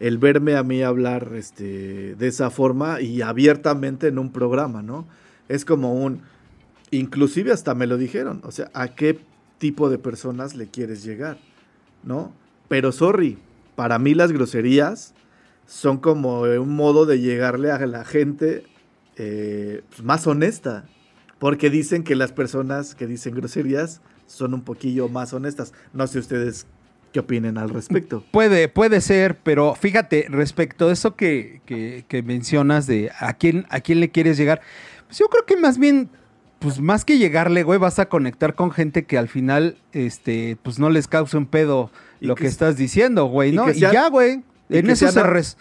[0.00, 5.06] el verme a mí hablar este, de esa forma y abiertamente en un programa, ¿no?
[5.48, 6.20] Es como un,
[6.90, 9.20] inclusive hasta me lo dijeron, o sea, ¿a qué
[9.58, 11.38] tipo de personas le quieres llegar?
[12.02, 12.32] ¿No?
[12.68, 13.38] Pero sorry,
[13.76, 15.14] para mí las groserías
[15.66, 18.64] son como un modo de llegarle a la gente
[19.16, 20.84] eh, pues, más honesta.
[21.44, 25.74] Porque dicen que las personas que dicen groserías son un poquillo más honestas.
[25.92, 26.66] No sé ustedes
[27.12, 28.24] qué opinen al respecto.
[28.30, 33.66] Puede, puede ser, pero fíjate, respecto a eso que, que- que mencionas de a quién,
[33.68, 34.62] a quién le quieres llegar,
[35.06, 36.08] pues yo creo que más bien,
[36.60, 40.78] pues más que llegarle, güey, vas a conectar con gente que al final, este, pues
[40.78, 43.70] no les cause un pedo lo que estás diciendo, güey, y ¿no?
[43.70, 44.42] Y, sean- ya, güey.
[44.70, 45.58] En eso se res-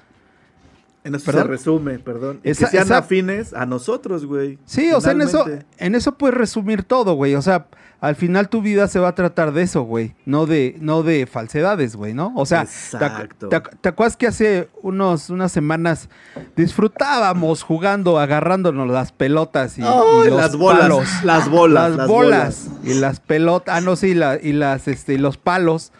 [1.05, 1.43] En eso ¿Perdón?
[1.43, 2.39] se resume, perdón.
[2.43, 4.57] Esa- que sean esa- afines a nosotros, güey.
[4.65, 5.45] Sí, o sea, en eso,
[5.77, 7.35] en eso puedes resumir todo, güey.
[7.35, 7.67] O sea,
[7.99, 10.15] al final tu vida se va a tratar de eso, güey.
[10.25, 12.31] No de, no de falsedades, güey, ¿no?
[12.37, 13.49] O sea, ¿te, acu- Exacto.
[13.49, 16.07] te te acuerdas que hace unos, unas semanas
[16.55, 21.07] disfrutábamos jugando, agarrándonos las pelotas y, los las bolas, palos?
[21.23, 25.13] las bolas, las, las bolas, y las pelotas, ah, no, sí, la- y las, este,
[25.13, 25.91] y los palos.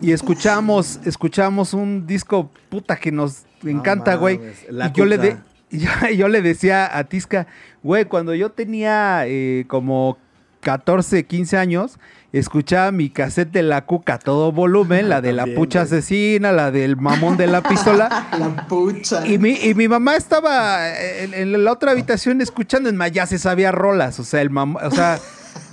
[0.00, 4.40] Y escuchamos, escuchamos un disco puta que nos encanta, güey.
[4.70, 5.36] la Y yo le, de,
[5.70, 7.46] yo, yo le decía a Tisca,
[7.82, 10.18] güey, cuando yo tenía eh, como
[10.60, 11.98] 14, 15 años,
[12.32, 15.98] escuchaba mi cassette de la cuca a todo volumen, la de la pucha güey.
[15.98, 18.28] asesina, la del mamón de la pistola.
[18.38, 19.26] La pucha.
[19.26, 23.26] Y mi, y mi mamá estaba en, en la otra habitación escuchando, en más ya
[23.26, 25.18] se sabía rolas, o sea, el mamá, o sea,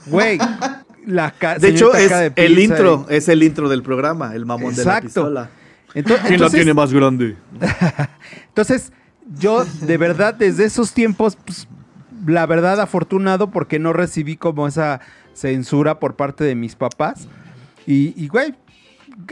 [0.07, 0.37] güey,
[1.07, 4.75] la De hecho, es de el intro, y- es el intro del programa, el mamón
[4.75, 5.05] de la Exacto.
[5.07, 5.49] pistola.
[5.93, 7.35] Ento- ¿Quién la entonces- tiene más grande?
[8.47, 8.91] Entonces,
[9.39, 11.67] yo de verdad desde esos tiempos, pues,
[12.25, 14.99] la verdad afortunado porque no recibí como esa
[15.33, 17.27] censura por parte de mis papás.
[17.87, 18.53] Y, y, güey,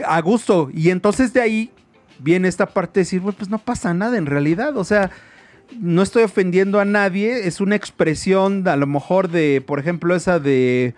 [0.06, 0.70] a gusto.
[0.74, 1.70] Y entonces de ahí
[2.18, 4.76] viene esta parte de decir, güey, pues no pasa nada en realidad.
[4.76, 5.10] O sea,
[5.78, 7.46] no estoy ofendiendo a nadie.
[7.46, 10.94] Es una expresión a lo mejor de, por ejemplo, esa de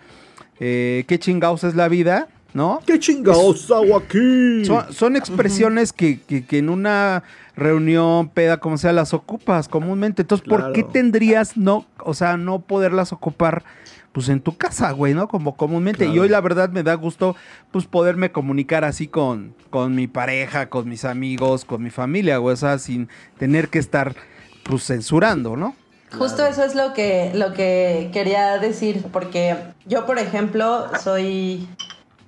[0.60, 2.80] eh, qué chingados es la vida, ¿no?
[2.86, 4.64] ¿Qué chingados hago aquí?
[4.64, 7.22] Son, son expresiones que, que- que en una
[7.56, 10.22] reunión, peda, como sea, las ocupas comúnmente.
[10.22, 13.62] Entonces, ¿por qué tendrías no, o sea, no poderlas ocupar?
[14.12, 15.26] Pues en tu casa, güey, ¿no?
[15.26, 16.04] Como comúnmente.
[16.04, 17.34] Y hoy la verdad me da gusto,
[17.70, 22.52] pues, poderme comunicar así con, con mi pareja, con mis amigos, con mi familia, güey.
[22.52, 24.14] O sea, sin tener que estar,
[24.64, 25.74] pues, censurando, ¿no?
[26.18, 31.66] Justo eso es lo que, lo que quería decir, porque yo, por ejemplo, soy,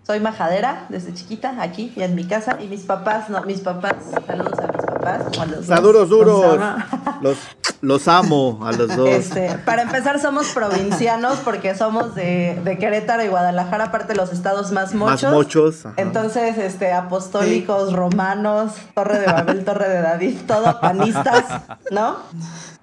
[0.07, 3.95] soy majadera desde chiquita, aquí y en mi casa, y mis papás, no, mis papás,
[4.27, 5.39] saludos a mis papás.
[5.39, 6.45] a los dos, Saduros los duros.
[6.61, 6.85] amo.
[7.23, 7.39] Los,
[7.81, 9.09] los amo a los dos.
[9.09, 14.33] Este, para empezar, somos provincianos porque somos de, de Querétaro y Guadalajara, aparte de los
[14.33, 15.23] estados más mochos.
[15.25, 15.87] Más mochos.
[15.87, 15.95] ajá.
[15.97, 21.45] Entonces, este, apostólicos, romanos, Torre de Babel, Torre de David, todo panistas,
[21.91, 22.17] ¿no?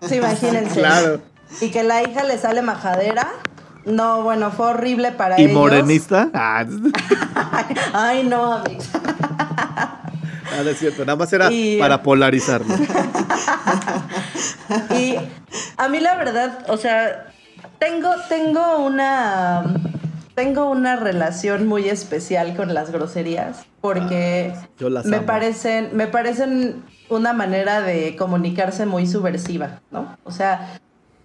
[0.01, 0.79] Sí, imagínense.
[0.79, 1.21] Claro.
[1.59, 3.27] Y que la hija le sale majadera.
[3.85, 5.55] No, bueno, fue horrible para ¿Y ellos.
[5.55, 6.29] morenista?
[6.33, 6.65] Ah,
[7.93, 8.89] Ay, no, amigos.
[8.95, 12.73] Ah, es cierto, nada más era Y- para polarizarlo.
[14.97, 15.15] Y
[15.77, 17.25] a mí la verdad, o sea,
[17.79, 19.63] tengo, tengo una
[20.35, 25.25] tengo una relación muy especial con las groserías porque yo las me amo.
[25.25, 30.17] parecen me parecen una manera de comunicarse muy subversiva, ¿no?
[30.23, 30.79] O sea,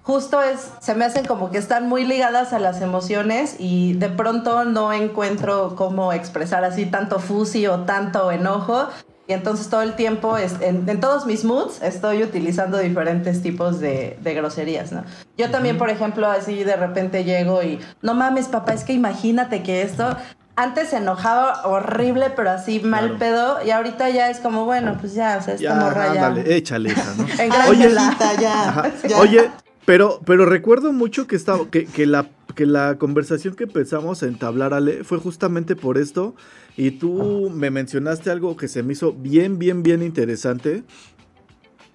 [0.06, 4.08] justo es se me hacen como que están muy ligadas a las emociones y de
[4.08, 8.86] pronto no encuentro cómo expresar así tanto fusi o tanto enojo
[9.28, 13.80] y entonces todo el tiempo, es- en, en todos mis moods, estoy utilizando diferentes tipos
[13.80, 15.02] de, de groserías, ¿no?
[15.36, 19.64] Yo también, por ejemplo, así de repente llego y, no mames, papá, es que imagínate
[19.64, 20.16] que esto...
[20.58, 23.18] Antes se enojaba horrible, pero así mal Claro.
[23.18, 26.28] pedo, y ahorita ya es como, bueno, pues ya, o sea, esta Ya, morra ya...
[26.28, 27.26] ándale, échale hija, ¿no?
[27.68, 27.90] Oye,
[28.40, 29.20] ya, ya.
[29.20, 29.50] Oye,
[29.86, 34.26] pero, pero recuerdo mucho que, estaba, que, que la, que la conversación que empezamos a
[34.26, 36.34] entablar, Ale, fue justamente por esto.
[36.76, 40.82] Y tú me mencionaste algo que se me hizo bien, bien, bien interesante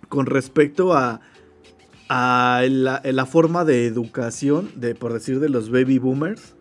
[0.07, 1.19] con respecto a,
[2.07, 6.55] a la, la forma de educación, de por decir, de los baby boomers.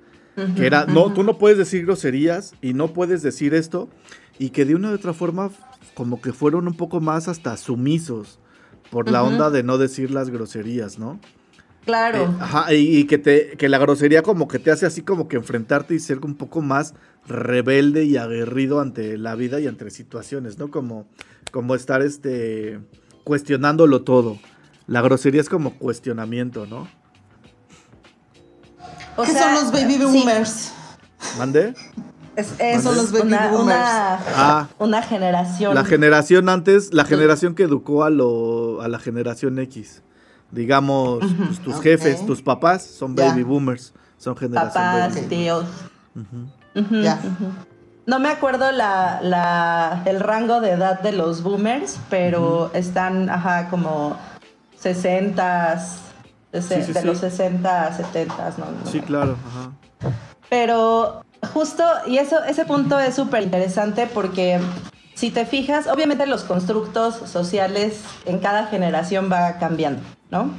[0.57, 3.89] Que era, no, tú no puedes decir groserías y no puedes decir esto.
[4.39, 5.51] Y que de una u otra forma,
[5.95, 8.41] como que fueron un poco más hasta sumisos
[8.91, 11.21] por la onda de no decir las groserías, ¿no?
[11.85, 12.25] Claro.
[12.25, 15.29] Eh, ajá, y, y que, te, que la grosería como que te hace así como
[15.29, 16.95] que enfrentarte y ser un poco más
[17.27, 20.71] rebelde y aguerrido ante la vida y ante situaciones, ¿no?
[20.71, 21.07] Como,
[21.51, 22.81] como estar este,
[23.25, 24.39] cuestionándolo todo.
[24.87, 26.89] La grosería es como cuestionamiento, ¿no?
[29.17, 30.73] O ¿Qué sea, son los baby sí, boomers?
[31.39, 31.75] ¿Mande?
[32.41, 33.79] Es, es son los baby una, boomers?
[33.79, 34.69] una, Ah.
[34.79, 35.75] una generación.
[35.75, 40.03] La generación antes, la generación que educó a, lo, a la generación X.
[40.51, 43.93] Digamos, pues, tus jefes, tus papás son baby boomers.
[44.19, 45.27] Son generación papás, baby.
[45.27, 45.65] tíos.
[46.17, 46.97] Ujú.
[48.07, 53.69] No me acuerdo la, la, el rango de edad de los boomers, pero están, ajá,
[53.69, 54.17] como
[54.79, 55.81] 60,
[56.53, 57.07] de, Sí, sí, de sí.
[57.07, 58.65] los 60, 70, ¿no?
[58.85, 59.37] no Sí, claro.
[59.47, 59.71] Ajá.
[60.49, 61.23] Pero
[61.53, 64.59] justo, y eso, ese punto es súper interesante porque
[65.15, 70.51] si te fijas, obviamente los constructos sociales en cada generación va cambiando, ¿no?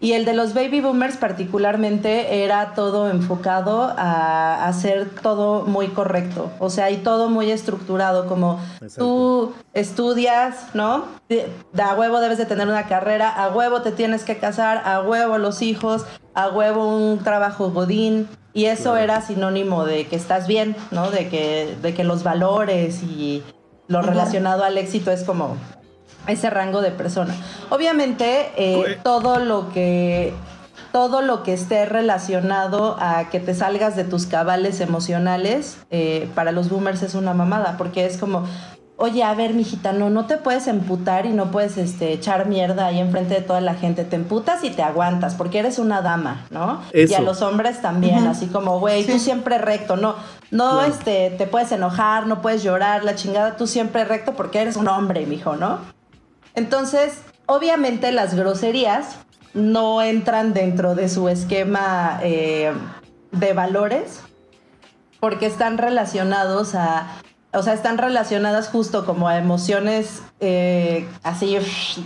[0.00, 6.50] Y el de los baby boomers particularmente era todo enfocado a hacer todo muy correcto,
[6.58, 8.98] o sea, y todo muy estructurado, como Exacto.
[8.98, 11.06] tú estudias, ¿no?
[11.28, 14.82] De, de a huevo debes de tener una carrera, a huevo te tienes que casar,
[14.84, 18.98] a huevo los hijos, a huevo un trabajo godín, y eso Claro.
[18.98, 21.10] era sinónimo de que estás bien, ¿no?
[21.10, 23.42] De que, de que los valores y
[23.88, 25.56] lo relacionado al éxito es como
[26.26, 27.34] ese rango de persona.
[27.68, 28.96] Obviamente, eh, Güey.
[29.02, 30.32] todo lo que
[30.92, 36.52] todo lo que esté relacionado a que te salgas de tus cabales emocionales, eh, para
[36.52, 38.46] los boomers es una mamada, porque es como,
[38.96, 42.86] oye, a ver, mijita, no, no te puedes emputar y no puedes este, echar mierda
[42.86, 44.04] ahí enfrente de toda la gente.
[44.04, 46.80] Te emputas y te aguantas, porque eres una dama, ¿no?
[46.92, 50.14] Y a los hombres también, así como, güey, tú siempre recto, no,
[50.50, 50.92] no, Claro.
[50.92, 54.88] este, te puedes enojar, no puedes llorar, la chingada, tú siempre recto porque eres un
[54.88, 55.78] hombre, mijo, ¿no?
[56.54, 59.18] Entonces, obviamente las groserías
[59.54, 62.72] no entran dentro de su esquema eh,
[63.32, 64.20] de valores
[65.20, 67.06] porque están relacionados a,
[67.54, 71.56] o sea, están relacionadas justo como a emociones eh, así,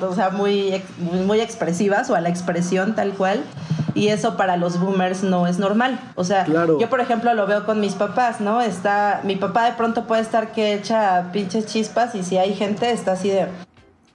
[0.01, 0.83] o sea, muy,
[1.27, 3.43] muy, expresivas o a la expresión tal cual.
[3.95, 5.99] Y eso para los boomers no es normal.
[6.15, 6.79] O sea, Claro.
[6.79, 8.61] yo por ejemplo lo veo con mis papás, ¿no?
[8.61, 12.91] Está, mi papá de pronto puede estar que echa pinches chispas y si hay gente
[12.93, 13.47] está así de...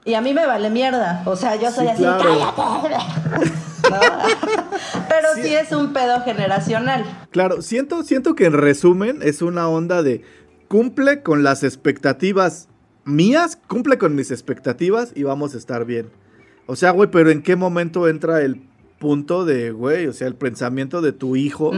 [0.05, 1.21] Y a mí me vale mierda.
[1.25, 2.23] O sea, yo soy Sí, así, claro.
[2.55, 3.51] cállate.
[3.89, 3.99] ¿No?
[5.09, 5.53] Pero sí.
[5.53, 7.03] es un pedo generacional.
[7.31, 10.23] Claro, siento, siento que en resumen es una onda de
[10.73, 12.67] cumple con las expectativas
[13.05, 16.09] mías, cumple con mis expectativas y vamos a estar bien.
[16.65, 18.59] O sea, güey, pero ¿en qué momento entra el
[18.97, 21.73] punto de, güey, o sea, el pensamiento de tu hijo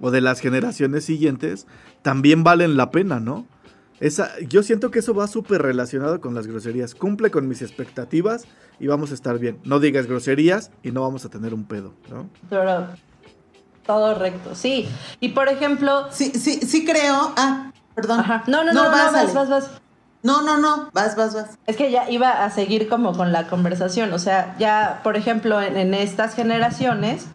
[0.00, 1.66] o de las generaciones siguientes
[2.02, 3.46] también valen la pena, ¿no?
[4.00, 6.94] Esa, yo siento que eso va súper relacionado con las groserías.
[6.94, 8.44] Cumple con mis expectativas
[8.78, 9.60] y vamos a estar bien.
[9.64, 12.28] No digas groserías y no vamos a tener un pedo, ¿no?
[12.50, 12.88] Pero
[13.86, 14.86] todo recto, sí.
[15.20, 16.08] Y por ejemplo...
[16.10, 17.32] Sí, sí, sí creo.
[17.38, 18.20] Ah, perdón.
[18.20, 18.44] Ajá.
[18.46, 19.32] No, no, no, no, vas, vas, Ale.
[19.32, 19.70] vas, vas.
[20.22, 21.58] No, no, no, vas, vas, vas.
[21.66, 24.12] Es que ya iba a seguir como con la conversación.
[24.12, 27.26] O sea, ya, por ejemplo, en, en estas generaciones,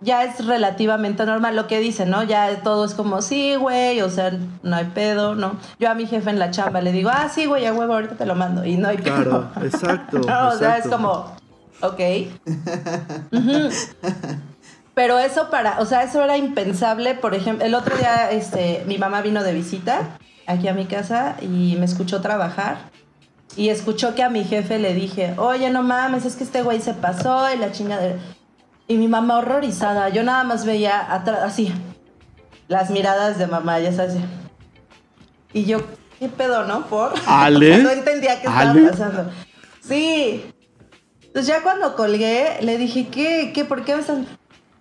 [0.00, 2.22] ya es relativamente normal lo que dicen, ¿no?
[2.22, 5.56] Ya todo es como, sí, güey, o sea, no hay pedo, ¿no?
[5.78, 8.14] Yo a mi jefe en la chamba le digo, ah, sí, güey, a huevo, ahorita
[8.14, 8.64] te lo mando.
[8.64, 9.14] Y no hay pedo.
[9.14, 10.18] Claro, exacto.
[10.18, 10.90] No, o sea, es exacto.
[10.90, 11.36] como,
[11.80, 12.00] ok.
[13.32, 13.70] Ujú.
[14.96, 17.14] Pero eso para, o sea, eso era impensable.
[17.14, 20.16] Por ejemplo, el otro día, este, mi mamá vino de visita
[20.46, 22.78] aquí a mi casa y me escuchó trabajar.
[23.56, 26.80] Y escuchó que a mi jefe le dije, oye, no mames, es que este güey
[26.80, 28.16] se pasó y la chingadera.
[28.88, 31.70] Y mi mamá horrorizada, yo nada más veía atrás, así,
[32.66, 34.14] las miradas de mamá, ya sabes.
[35.52, 35.82] Y yo,
[36.18, 36.86] ¿qué pedo, no?
[36.86, 37.12] Por.
[37.26, 37.78] ¿Ale?
[37.82, 38.88] no entendía qué estaba ¿Ale?
[38.88, 39.30] pasando.
[39.78, 40.46] Sí.
[41.20, 43.52] Entonces ya cuando colgué, le dije, ¿qué?
[43.54, 43.66] ¿Qué?
[43.66, 44.20] ¿Por qué me estás.?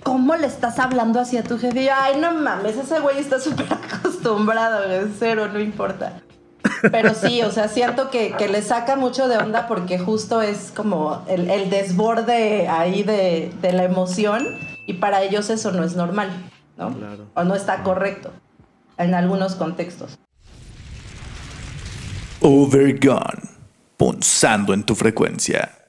[0.05, 1.81] ¿Cómo le estás hablando así a tu jefe?
[1.81, 6.21] Y yo, ay, no mames, ese güey está súper acostumbrado, güey, cero, no importa.
[6.91, 10.71] Pero sí, o sea, siento que, que le saca mucho de onda porque justo es
[10.75, 14.45] como el, el desborde ahí de, de la emoción
[14.85, 16.29] y para ellos eso no es normal,
[16.77, 16.93] ¿no?
[16.93, 17.25] Claro.
[17.33, 18.31] O no está correcto
[18.99, 20.19] en algunos contextos.
[22.41, 23.55] Overgone.
[23.97, 25.84] Punzando en tu frecuencia.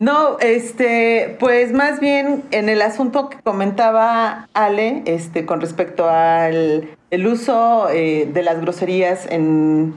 [0.00, 6.88] No, este, pues más bien en el asunto que comentaba Ale, este, con respecto al
[7.10, 9.92] el uso eh, de las groserías en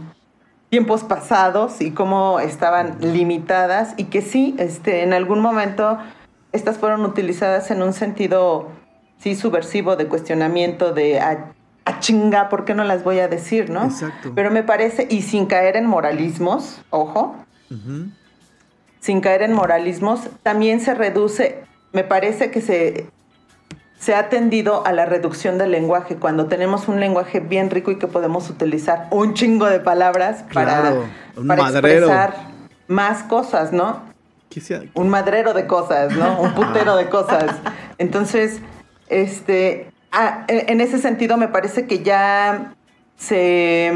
[0.69, 5.97] tiempos pasados y cómo estaban limitadas y que sí, este, en algún momento
[6.51, 8.67] estas fueron utilizadas en un sentido
[9.19, 11.53] sí subversivo de cuestionamiento de a,
[11.85, 13.85] a chinga, ¿por qué no las voy a decir, no?
[13.85, 14.33] Exacto.
[14.35, 17.37] Pero me parece y sin caer en moralismos, ojo,
[17.71, 18.09] Ujú.
[19.03, 23.05] Sin caer en moralismos, también se reduce, me parece que se,
[23.99, 27.97] se ha tendido a la reducción del lenguaje, cuando tenemos un lenguaje bien rico y
[27.99, 31.03] que podemos utilizar un chingo de palabras Claro,
[31.35, 32.33] un para, para expresar
[32.87, 34.03] más cosas, ¿no?
[34.49, 36.39] ¿Qué sea- Un madrero de cosas, ¿no?
[36.39, 37.55] Un putero de cosas.
[37.97, 38.61] Entonces,
[39.09, 42.73] este, ah, en en ese sentido me parece que ya
[43.17, 43.91] se,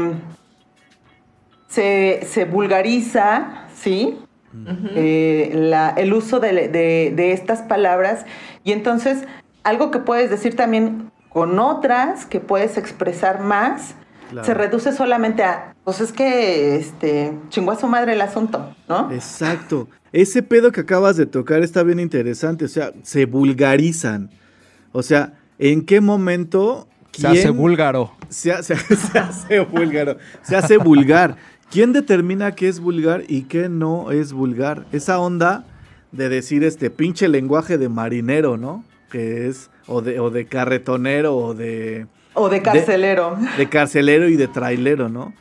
[1.68, 4.18] se, se vulgariza, ¿sí?
[4.94, 8.24] Eh, la- el uso de, de- de estas palabras
[8.64, 9.24] y entonces
[9.64, 13.94] algo que puedes decir también con otras que puedes expresar más
[14.30, 14.44] Claro.
[14.46, 19.10] se reduce solamente a pues es que este chingó a su madre el asunto ¿no?
[19.10, 19.88] Exacto.
[20.12, 22.64] Ese pedo que acabas de tocar está bien interesante.
[22.64, 24.30] O sea, se vulgarizan.
[24.92, 28.12] O sea, ¿en qué momento Se hace búlgaro.
[28.30, 28.74] se, hace,
[29.12, 30.16] se hace búlgaro?
[30.42, 31.36] Se hace vulgar.
[31.70, 34.86] ¿Quién determina qué es vulgar y qué no es vulgar?
[34.92, 35.64] Esa onda
[36.12, 38.84] de decir este pinche lenguaje de marinero, ¿no?
[39.10, 44.36] Que es, o de, o de carretonero, o de, o de carcelero de carcelero y
[44.36, 45.34] de trailero, ¿no?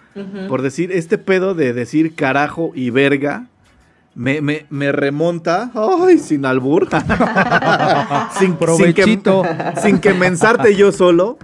[0.50, 3.46] Por decir, este pedo de decir carajo y verga,
[4.16, 6.90] me, me, me remonta, ay, sin albur,
[8.40, 9.44] sin, Provechito.
[9.44, 11.38] Sin que, sin que mensarte yo solo.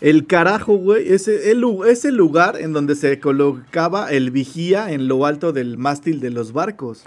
[0.00, 5.52] El carajo, güey, ese, el, lugar en donde se colocaba el vigía en lo alto
[5.52, 7.04] del mástil de los barcos.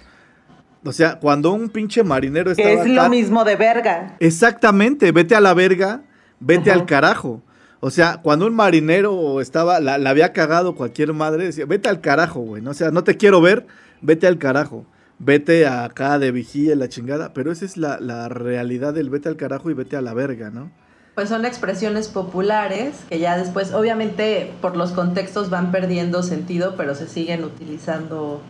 [0.84, 5.36] O sea, cuando un pinche marinero estaba es lo acá- mismo de verga Exactamente, vete
[5.36, 6.02] a la verga,
[6.40, 6.80] vete Ajá.
[6.80, 7.44] al carajo.
[7.82, 12.02] O sea, cuando un marinero estaba, la, la había cagado cualquier madre, decía, vete al
[12.02, 12.62] carajo, güey.
[12.62, 12.72] ¿no?
[12.72, 13.68] O sea, no te quiero ver,
[14.02, 14.86] vete al carajo.
[15.20, 17.34] Vete acá de vigía la chingada.
[17.34, 20.50] Pero esa es la, la realidad del vete al carajo y vete a la verga,
[20.50, 20.72] ¿no?
[21.20, 26.96] Pues son expresiones populares que ya después, obviamente, por los contextos van perdiendo sentido, pero
[26.96, 28.42] se siguen utilizando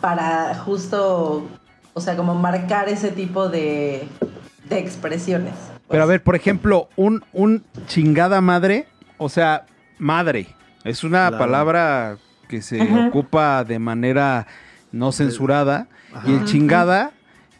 [0.00, 1.46] para justo,
[1.94, 4.08] o sea, como marcar ese tipo de,
[4.68, 5.54] de expresiones.
[5.88, 9.66] Pero a ver, por ejemplo, un, un chingada madre, o sea,
[10.00, 10.48] madre,
[10.82, 11.38] es una Claro.
[11.38, 12.16] palabra
[12.48, 14.48] que se ocupa de manera
[14.90, 15.86] no censurada.
[16.26, 16.44] Y el Ajá.
[16.44, 17.10] chingada,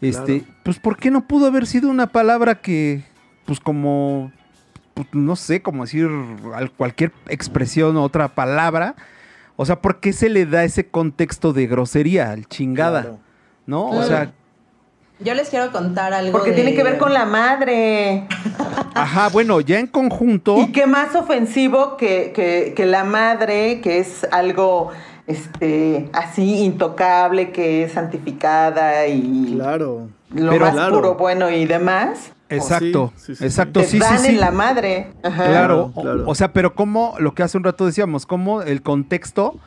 [0.00, 0.54] este, Claro.
[0.64, 3.04] pues ¿por qué no pudo haber sido una palabra que,
[3.46, 4.32] pues como,
[5.12, 6.08] no sé, como decir
[6.54, 8.94] al- cualquier expresión o otra palabra?
[9.56, 13.02] O sea, ¿por qué se le da ese contexto de grosería al chingada?
[13.02, 13.18] Claro.
[13.66, 13.86] ¿No?
[13.90, 14.32] O sea,
[15.20, 16.32] Yo les quiero contar algo.
[16.32, 18.26] porque de- tiene que ver con la madre
[18.94, 20.56] ajá, bueno, ya en conjunto.
[20.58, 24.90] y qué más ofensivo que, que, que la madre que es algo
[25.26, 30.08] este así intocable que es santificada y Claro.
[30.34, 30.94] lo Pero- más Claro.
[30.96, 33.44] puro bueno y demás Exacto, sí, sí, sí.
[33.44, 34.28] exacto, te sí, sí, dan sí.
[34.28, 35.46] en la madre Ajá.
[35.46, 36.24] Claro, Claro.
[36.26, 39.58] O, o sea, pero como lo que hace un rato decíamos, cómo el contexto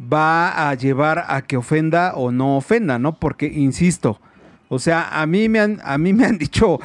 [0.00, 3.18] va a llevar a que ofenda o no ofenda, ¿no?
[3.18, 4.20] Porque, insisto,
[4.68, 6.78] o sea, a mí me han, a mí me han dicho,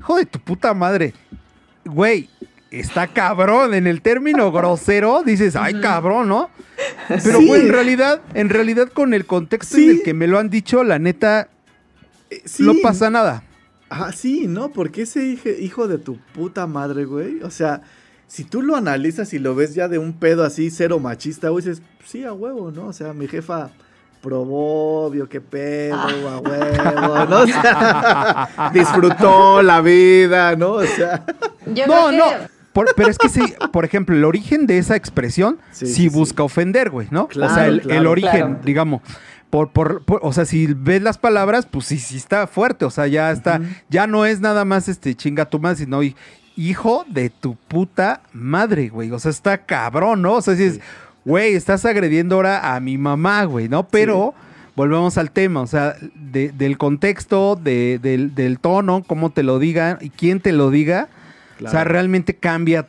[0.00, 1.14] joder, tu puta madre,
[1.84, 2.28] güey,
[2.70, 6.50] está cabrón, en el término grosero dices, ay, cabrón, ¿no?
[7.08, 7.46] Pero, Sí.
[7.46, 9.84] güey, en realidad, en realidad con el contexto Sí.
[9.84, 11.48] en el que me lo han dicho, la neta,
[12.30, 12.62] Eh, sí.
[12.64, 13.42] no pasa nada.
[13.90, 14.70] Ah, sí, ¿no?
[14.70, 17.42] Porque ese hije- hijo de tu puta madre, güey.
[17.42, 17.82] O sea,
[18.26, 21.64] si tú lo analizas y lo ves ya de un pedo así, cero machista, güey,
[21.64, 22.86] dices, sí, a huevo, ¿no?
[22.88, 23.70] O sea, mi jefa
[24.22, 27.40] probó, vio qué pedo, a huevo, ¿no?
[27.42, 30.72] O sea, disfrutó la vida, ¿no?
[30.72, 31.24] O sea,
[31.66, 32.24] Yo No, no.
[32.30, 33.40] que por- pero es que sí,
[33.72, 36.08] por ejemplo, el origen de esa expresión Sí, sí, sí, sí.
[36.08, 37.24] busca ofender, güey, ¿no?
[37.24, 38.00] o Claro, sea, el, claro.
[38.00, 38.60] el origen, Claro.
[38.64, 39.02] digamos.
[39.54, 42.84] Por, por, por- o sea, si ves las palabras, pues sí, sí está fuerte.
[42.86, 46.16] O sea, ya está, ya no es nada más este chinga tu madre, sino hi-
[46.56, 49.12] hijo de tu puta madre, güey.
[49.12, 50.32] O sea, está cabrón, ¿no?
[50.32, 50.80] O sea, si es,
[51.24, 53.86] güey, estás agrediendo ahora a mi mamá, güey, ¿no?
[53.86, 54.34] Pero
[54.74, 59.60] volvemos al tema, o sea, de- del contexto, de- del, del tono, cómo te lo
[59.60, 61.06] digan y quién te lo diga.
[61.64, 62.88] O sea, realmente cambia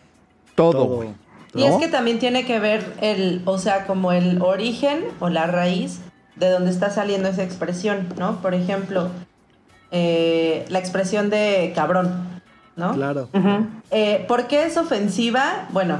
[0.55, 0.95] todo, Todo.
[0.95, 1.09] güey.
[1.53, 5.45] Y es que también tiene que ver el, o sea, como el origen o la
[5.47, 5.99] raíz
[6.36, 8.42] de donde está saliendo esa expresión, ¿no?
[8.42, 9.10] Por ejemplo,
[9.92, 12.42] eh, la expresión de cabrón,
[12.76, 12.94] ¿no?
[12.94, 13.30] Claro.
[13.92, 15.68] Eh, ¿Por qué es ofensiva?
[15.70, 16.00] Bueno,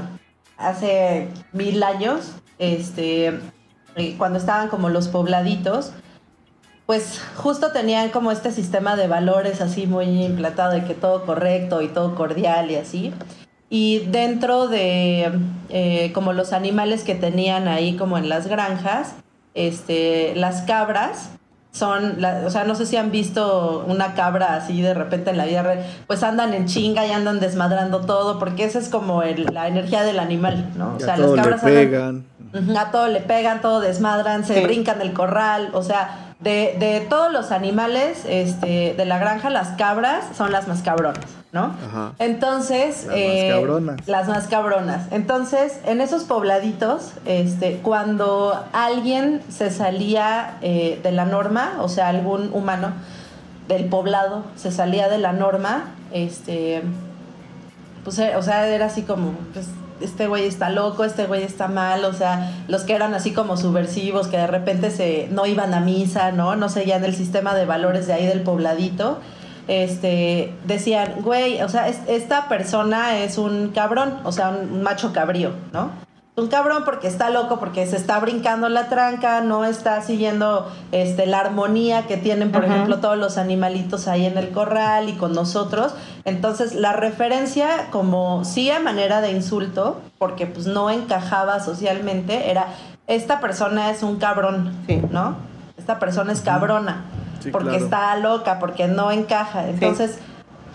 [0.58, 3.40] hace mil años, este,
[3.96, 5.92] eh, cuando estaban como los pobladitos,
[6.86, 11.82] pues justo tenían como este sistema de valores así muy implantado de que todo correcto
[11.82, 13.12] y todo cordial y así.
[13.68, 15.32] Y dentro de
[15.70, 19.16] eh, como los animales que tenían ahí como en las granjas,
[19.56, 21.30] este, las cabras
[21.72, 25.36] son, la- o sea, no sé si han visto una cabra así de repente en
[25.36, 29.22] la vida real, pues andan en chinga y andan desmadrando todo, porque esa es como
[29.22, 30.94] el- la energía del animal, ¿no?
[30.96, 32.24] O sea, las le cabras andan- pegan.
[32.78, 34.60] A todo le pegan, todo desmadran, se Sí.
[34.62, 39.68] brincan del corral, o sea, de, de todos los animales este, de la granja, las
[39.76, 41.64] cabras son las más cabronas, ¿no?
[41.64, 42.12] Ajá.
[42.18, 44.08] Entonces, Las más eh, cabronas.
[44.08, 45.06] las más cabronas.
[45.10, 52.08] Entonces, en esos pobladitos, este, cuando alguien se salía eh, de la norma, o sea,
[52.08, 52.92] algún humano
[53.68, 56.82] del poblado se salía de la norma, este,
[58.04, 59.66] pues, eh, o sea, era así como, pues,
[60.00, 63.56] este güey está loco, este güey está mal, o sea, los que eran así como
[63.56, 66.54] subversivos, que de repente se, no iban a misa, ¿no?
[66.54, 69.18] No seguían el sistema de valores de ahí del pobladito,
[69.68, 75.12] este, decían, güey, o sea, es- esta persona es un cabrón, o sea, un, macho
[75.12, 75.90] cabrío, ¿no?
[76.36, 81.24] Un cabrón porque está loco, porque se está brincando la tranca, no está siguiendo este,
[81.24, 85.32] la armonía que tienen, por ejemplo, todos los animalitos ahí en el corral y con
[85.32, 85.94] nosotros.
[86.26, 92.66] Entonces, la referencia como sí a manera de insulto, porque pues no encajaba socialmente, era,
[93.06, 95.00] esta persona es un cabrón, Sí.
[95.10, 95.36] ¿no?
[95.78, 97.04] Esta persona es cabrona,
[97.40, 97.84] Sí, porque claro.
[97.84, 99.68] está loca, porque no encaja.
[99.68, 100.18] Entonces...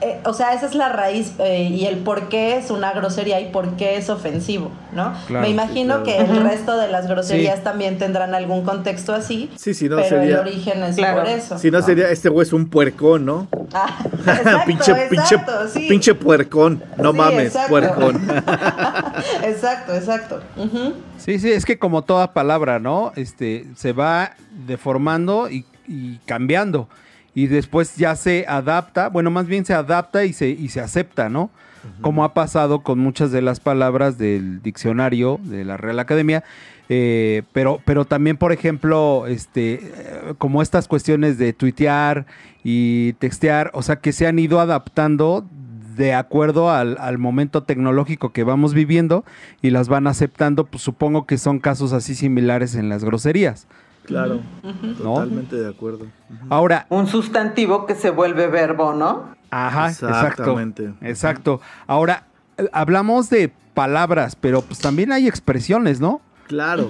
[0.04, 3.40] eh, o sea, esa es la raíz eh, y el por qué es una grosería
[3.40, 5.14] y por qué es ofensivo, ¿no?
[5.28, 6.04] Claro, Me sí, imagino claro.
[6.04, 7.64] que el resto de las groserías Sí.
[7.64, 10.34] también tendrán algún contexto así, Sí, si no pero sería.
[10.36, 11.20] el origen es Claro.
[11.22, 11.60] por eso.
[11.60, 13.48] Si no sería, este güey es un puercón, ¿no?
[13.76, 15.86] Ah, exacto, pinche, pinche, exacto, sí.
[15.88, 16.84] pinche puercón.
[16.98, 17.70] No Sí, mames, exacto.
[17.70, 18.28] puercón.
[19.44, 20.40] exacto, exacto.
[21.18, 23.12] Sí, sí, es que como toda palabra, ¿no?
[23.16, 24.32] Este, se va
[24.66, 26.88] deformando y, y cambiando.
[27.36, 31.30] Y después ya se adapta, bueno, más bien se adapta y se, y se acepta,
[31.30, 31.50] ¿no?
[32.02, 36.44] Como ha pasado con muchas de las palabras del diccionario de la Real Academia.
[36.90, 42.26] eh, pero, pero también, por ejemplo, este, eh, como estas cuestiones de tuitear
[42.64, 45.46] y textear, o sea, que se han ido adaptando
[45.96, 49.24] de acuerdo al, al momento tecnológico que vamos viviendo
[49.62, 53.68] y las van aceptando, pues supongo que son casos así similares en las groserías.
[54.06, 54.42] Claro,
[54.98, 56.08] totalmente de acuerdo.
[56.50, 59.36] Ahora, Un sustantivo que se vuelve verbo, ¿no?
[59.52, 60.28] ajá, exacto.
[60.28, 60.94] Exactamente.
[61.02, 61.62] Exacto.
[61.88, 62.24] Ahora,
[62.58, 66.22] eh, hablamos de palabras, pero pues también hay expresiones, ¿no?
[66.48, 66.90] Claro.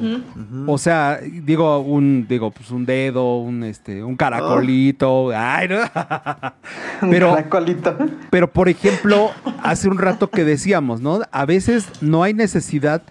[0.65, 5.81] O sea, digo un digo pues un dedo, un este un caracolito, ay, ¿no?
[7.03, 7.95] Un caracolito.
[8.31, 9.29] Pero, por ejemplo,
[9.61, 11.19] hace un rato que decíamos, ¿no?
[11.31, 13.03] A veces no hay necesidad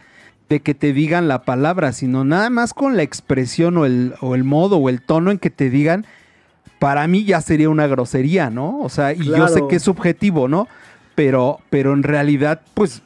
[0.51, 4.34] de que te digan la palabra, sino nada más con la expresión o el, o
[4.34, 6.05] el modo o el tono en que te digan,
[6.80, 8.80] para mí ya sería una grosería, ¿no?
[8.80, 10.66] O sea, y yo sé que es subjetivo, ¿no?
[11.14, 13.01] Pero, pero en realidad, pues,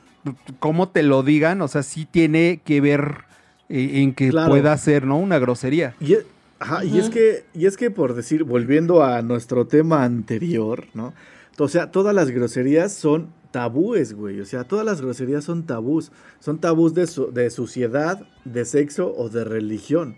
[0.58, 3.24] cómo te lo digan, o sea, sí tiene que ver
[3.68, 4.48] eh, en que Claro.
[4.50, 5.18] pueda ser, ¿no?
[5.18, 5.94] Una grosería.
[6.00, 6.26] Y, e-
[6.60, 11.12] ajá, y es que, y es que por decir, volviendo a nuestro tema anterior, ¿no?
[11.58, 14.40] O sea, todas las groserías son tabúes, güey.
[14.40, 16.10] O sea, todas las groserías son tabús.
[16.40, 20.16] Son tabús de, de suciedad, de sexo o de religión.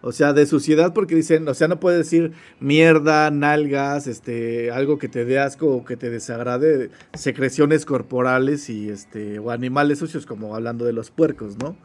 [0.00, 4.96] O sea, de suciedad porque dicen, o sea, no puedes decir mierda, nalgas, este, algo
[4.96, 10.24] que te dé asco o que te desagrade, secreciones corporales y este, o animales sucios,
[10.24, 11.76] como hablando de los puercos, ¿no?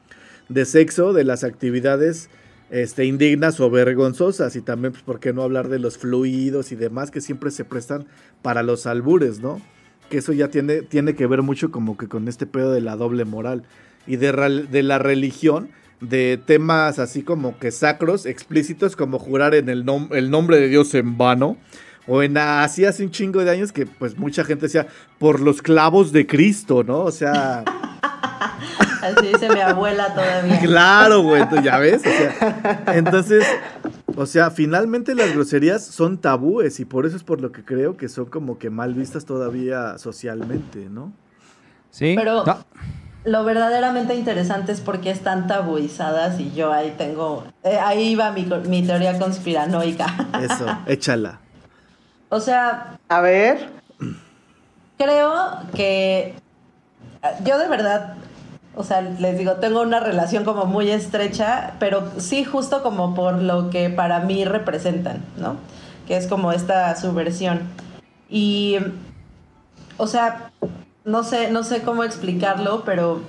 [0.48, 2.30] De sexo, de las actividades
[2.70, 6.76] este, indignas o vergonzosas y también, pues, ¿por qué no hablar de los fluidos y
[6.76, 8.06] demás que siempre se prestan
[8.44, 9.60] para los albures, ¿no?
[10.12, 12.96] Que eso ya tiene, tiene que ver mucho como que con este pedo de la
[12.96, 13.64] doble moral
[14.06, 14.32] y de,
[14.84, 15.70] la religión,
[16.02, 20.68] de temas así como que sacros, explícitos, como jurar en el, nom- el nombre de
[20.68, 21.58] Dios en vano
[22.06, 24.88] O en así hace un chingo de años que pues mucha gente decía,
[25.20, 27.00] por los clavos de Cristo, ¿no?
[27.00, 27.64] O sea...
[29.04, 30.60] Así dice mi abuela todavía.
[30.62, 32.02] Claro, güey, tú ya ves.
[32.02, 33.46] O sea, entonces,
[34.16, 37.98] o sea, finalmente las groserías son tabúes y por eso es por lo que creo
[37.98, 41.12] que son como que mal vistas todavía socialmente, ¿no?
[41.92, 42.14] Sí.
[42.18, 42.58] Pero No,
[43.26, 48.32] lo verdaderamente interesante es por qué están tabuizadas y yo ahí tengo, eh, ahí va
[48.32, 50.06] mi, mi teoría conspiranoica.
[50.42, 51.40] Eso, échala.
[52.30, 53.70] o sea, A ver.
[54.98, 56.34] creo que
[57.46, 58.16] yo de verdad,
[58.76, 63.42] o sea, les digo, tengo una relación como muy estrecha, pero sí justo como por
[63.42, 65.58] lo que para mí representan, ¿no?
[66.08, 67.62] Que es como esta subversión.
[68.30, 68.78] Y,
[69.98, 70.52] o sea,
[71.06, 73.22] no sé, no sé cómo explicarlo, pero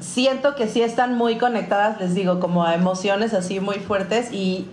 [0.00, 4.68] siento que sí están muy conectadas, les digo, como a emociones así muy fuertes y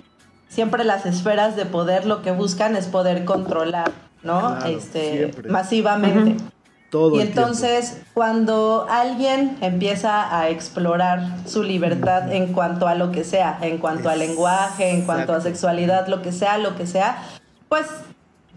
[0.48, 4.58] siempre las esferas de poder lo que buscan es poder controlar, ¿no?
[4.58, 5.50] Claro, este, siempre.
[5.50, 6.44] masivamente.
[6.92, 13.24] Todo Y entonces, cuando alguien empieza a explorar su libertad en cuanto a lo que
[13.24, 17.24] sea, en cuanto a lenguaje, en cuanto a sexualidad, lo que sea, lo que sea,
[17.70, 17.86] pues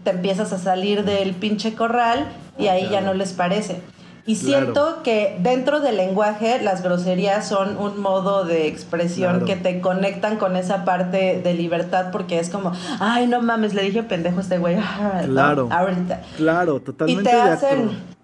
[0.03, 2.27] te empiezas a salir del pinche corral
[2.59, 3.79] y ahí ya no les parece.
[4.27, 4.65] Y Claro.
[4.65, 9.45] siento que dentro del lenguaje las groserías son un modo de expresión Claro.
[9.45, 13.83] que te conectan con esa parte de libertad porque es como, ay, no mames, le
[13.83, 14.75] dije pendejo a este güey.
[15.21, 15.27] ¿no?
[15.27, 15.69] Claro.
[15.71, 16.21] Ahorita.
[16.35, 18.14] Claro, Y totalmente te de hacen...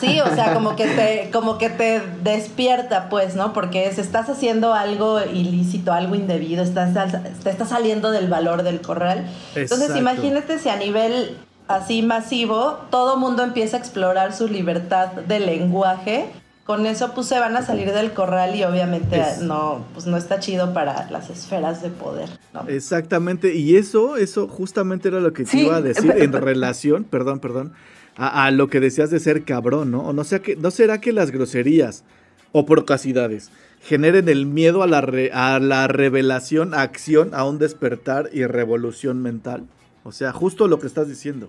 [0.00, 3.52] Sí, o sea, como que te, como que te despierta, pues, ¿no?
[3.52, 6.94] Porque es, estás haciendo algo ilícito, algo indebido, estás,
[7.42, 9.26] te estás saliendo del valor del corral.
[9.56, 15.40] Entonces, imagínate si a nivel así masivo, todo mundo empieza a explorar su libertad de
[15.40, 16.26] lenguaje.
[16.64, 20.16] Con eso, pues, se van a salir del corral y obviamente Es- no, pues, no
[20.18, 22.68] está chido para las esferas de poder, ¿no?
[22.68, 27.04] Exactamente, y eso, eso justamente era lo que te Sí, iba a decir en relación,
[27.04, 27.72] perdón, perdón,
[28.18, 30.00] a, a lo que decías de ser cabrón, ¿no?
[30.00, 32.04] O no, sea que, ¿No será que las groserías
[32.52, 33.50] o procacidades
[33.80, 38.44] generen el miedo a la, re- a la revelación, a acción, a un despertar y
[38.44, 39.64] revolución mental?
[40.04, 41.48] O sea, justo lo que estás diciendo.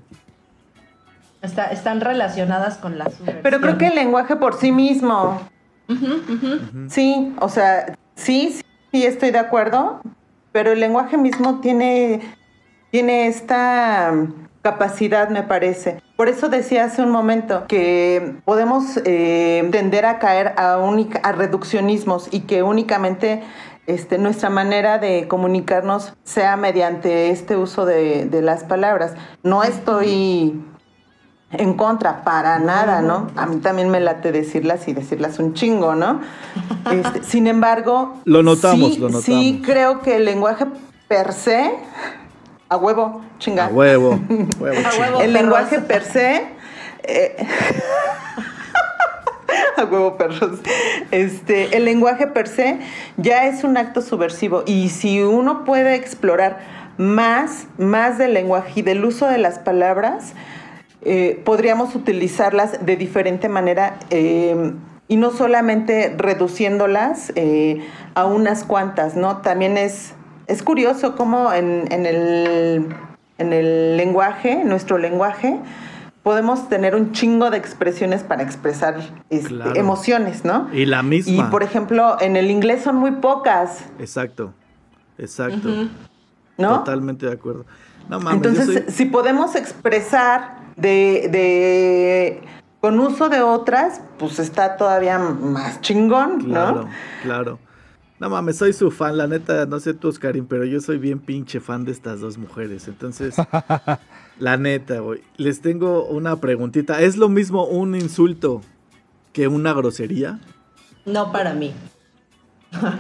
[1.42, 3.40] Está- están relacionadas con la subversión.
[3.44, 5.42] Pero creo que el lenguaje por sí mismo.
[6.90, 8.62] Sí, o sea, sí, sí,
[8.92, 10.02] sí estoy de acuerdo,
[10.52, 12.22] pero el lenguaje mismo tiene,
[12.92, 14.14] tiene esta
[14.62, 16.02] capacidad, me parece.
[16.20, 22.28] Por eso decía hace un momento que podemos eh, tender a caer a, a reduccionismos
[22.30, 23.42] y que únicamente
[23.88, 29.14] este, nuestra manera de comunicarnos sea mediante este uso de, de las palabras.
[29.44, 30.62] No estoy
[31.52, 33.28] en contra, para nada, ¿no?
[33.38, 36.20] A mí también me late decirlas y decirlas un chingo, ¿no?
[36.92, 39.24] Este, sin embargo, Lo notamos, sí, lo notamos.
[39.24, 40.66] Sí, creo que el lenguaje
[41.08, 41.78] per se,
[42.70, 43.66] a huevo, chinga.
[43.66, 44.20] A huevo,
[44.60, 45.22] huevo, A huevo.
[45.22, 46.44] El lenguaje per se.
[47.04, 47.36] eh,
[49.78, 50.60] a huevo, perros.
[51.12, 52.80] Este, el lenguaje per se
[53.18, 54.64] ya es un acto subversivo.
[54.66, 56.60] Y si uno puede explorar
[56.98, 60.34] más, más del lenguaje y del uso de las palabras,
[61.02, 63.98] eh, podríamos utilizarlas de diferente manera.
[64.10, 64.74] eh,
[65.12, 67.82] y no solamente reduciéndolas eh,
[68.14, 69.38] a unas cuantas, ¿no?
[69.38, 70.14] También es,
[70.50, 72.88] es curioso cómo en, en el,
[73.38, 75.60] en el lenguaje, en nuestro lenguaje,
[76.24, 79.76] podemos tener un chingo de expresiones para expresar este, Claro.
[79.76, 80.68] emociones, ¿no?
[80.74, 81.48] Y la misma.
[81.48, 84.54] Y por ejemplo, en el inglés son muy pocas, Exacto,
[85.18, 85.70] exacto.
[86.58, 86.80] ¿no?
[86.80, 87.66] Totalmente de acuerdo.
[88.10, 92.42] No mames, yo Entonces, soy- si podemos expresar de, de
[92.82, 96.90] con uso de otras, pues está todavía más chingón, Claro, ¿no?
[97.22, 97.60] claro.
[98.20, 101.20] No mames, soy su fan, la neta, no sé tú, Oscarín, pero yo soy bien
[101.20, 102.88] pinche fan de estas dos mujeres.
[102.90, 103.36] Entonces,
[104.40, 105.22] la neta, güey.
[105.38, 107.02] Les tengo una preguntita.
[107.02, 108.62] ¿Es lo mismo un insulto
[109.32, 110.40] que una grosería?
[111.06, 111.74] No para mí.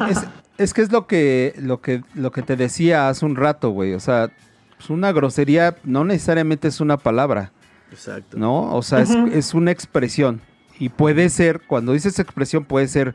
[0.10, 0.26] Es,
[0.58, 3.94] es que es lo que, lo que, lo que te decía hace un rato, güey.
[3.94, 4.32] O sea,
[4.78, 7.52] pues una grosería no necesariamente es una palabra,
[7.92, 8.38] Exacto.
[8.38, 8.74] ¿no?
[8.74, 10.42] O sea, es- es, una expresión.
[10.80, 13.14] Y puede ser, cuando dices expresión, puede ser,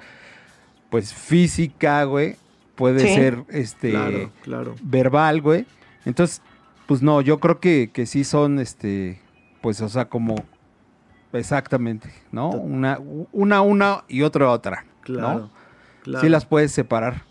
[0.95, 2.37] pues, física, güey.
[2.77, 3.17] Puede Sí.
[3.17, 4.75] ser, este, Claro, claro.
[4.81, 5.67] verbal, güey.
[6.05, 6.41] Entonces,
[6.87, 9.21] pues no, yo creo que, que sí son, este,
[9.61, 10.37] pues, o sea, como,
[11.33, 12.51] exactamente, ¿no?
[12.51, 13.01] Una,
[13.33, 14.85] una, una y otra, otra.
[15.01, 15.35] Claro.
[15.41, 15.51] ¿no?
[16.05, 16.21] claro.
[16.25, 17.23] Sí las puedes separar.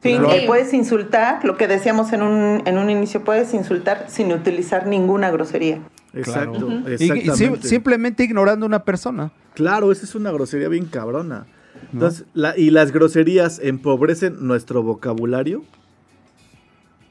[0.00, 0.30] Sí, Claro.
[0.30, 4.86] eh, puedes insultar, lo que decíamos en un, en un inicio, puedes insultar sin utilizar
[4.86, 5.80] ninguna grosería.
[6.14, 6.94] Exacto, Claro.
[6.94, 9.32] Y- simplemente ignorando a una persona.
[9.54, 11.46] Claro, esa es una grosería bien cabrona.
[11.96, 15.64] Entonces, la- ¿y las groserías empobrecen nuestro vocabulario?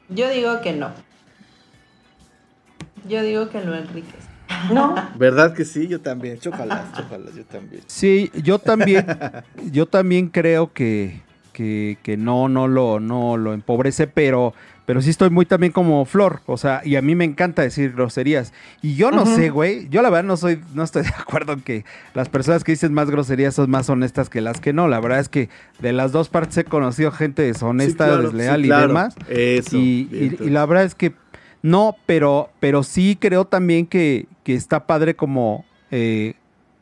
[0.09, 0.91] Yo digo que no.
[3.09, 4.27] Yo digo que lo enriquece.
[4.71, 4.95] ¿No?
[5.17, 5.87] ¿Verdad que sí?
[5.87, 6.39] Yo también.
[6.39, 7.81] Chócalas, chócalas, yo también.
[7.87, 9.05] Sí, yo también,
[9.71, 11.21] yo también creo que,
[11.51, 14.53] que, que no, no lo, no lo empobrece, pero,
[14.85, 17.93] pero sí estoy muy también como Flor, o sea, y a mí me encanta decir
[17.93, 18.53] groserías.
[18.81, 21.61] Y yo no sé, güey, yo la verdad no soy, no estoy de acuerdo en
[21.61, 24.87] que las personas que dicen más groserías son más honestas que las que no.
[24.87, 28.61] La verdad es que de las dos partes he conocido gente deshonesta, Sí, claro, desleal
[28.61, 29.15] sí, y demás.
[29.27, 29.77] Eso.
[29.77, 31.13] Y la verdad es que
[31.65, 36.35] no, pero, pero sí creo también que, que está padre como, eh,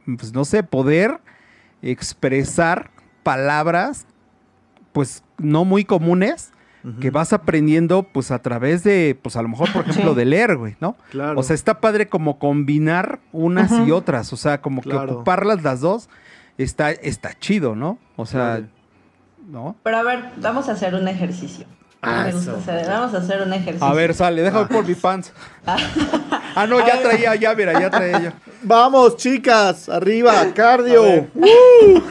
[0.06, 1.22] pues no sé, poder
[1.82, 2.92] expresar
[3.24, 4.06] palabras,
[4.92, 6.52] pues no muy comunes,
[7.00, 10.18] Que vas aprendiendo pues a través de, pues a lo mejor, por ejemplo, Sí.
[10.18, 10.98] de leer, güey, ¿no?
[11.12, 11.40] Claro.
[11.40, 15.06] O sea, está padre como combinar unas y otras, o sea, como Claro.
[15.08, 16.10] que ocuparlas las dos,
[16.58, 17.98] está, está chido, ¿no?
[18.18, 18.64] O sea.
[19.48, 19.76] ¿no?
[19.84, 21.66] Pero a ver, vamos a hacer un ejercicio.
[22.06, 22.60] Ah, Me gusta eso.
[22.60, 23.88] hacer- vamos a hacer un ejercicio.
[23.88, 25.32] A ver, sale, déjame por mi pants.
[25.66, 28.30] ah, no, ya traía, ya, mira, ya traía yo.
[28.66, 31.28] Vamos, chicas, arriba, cardio.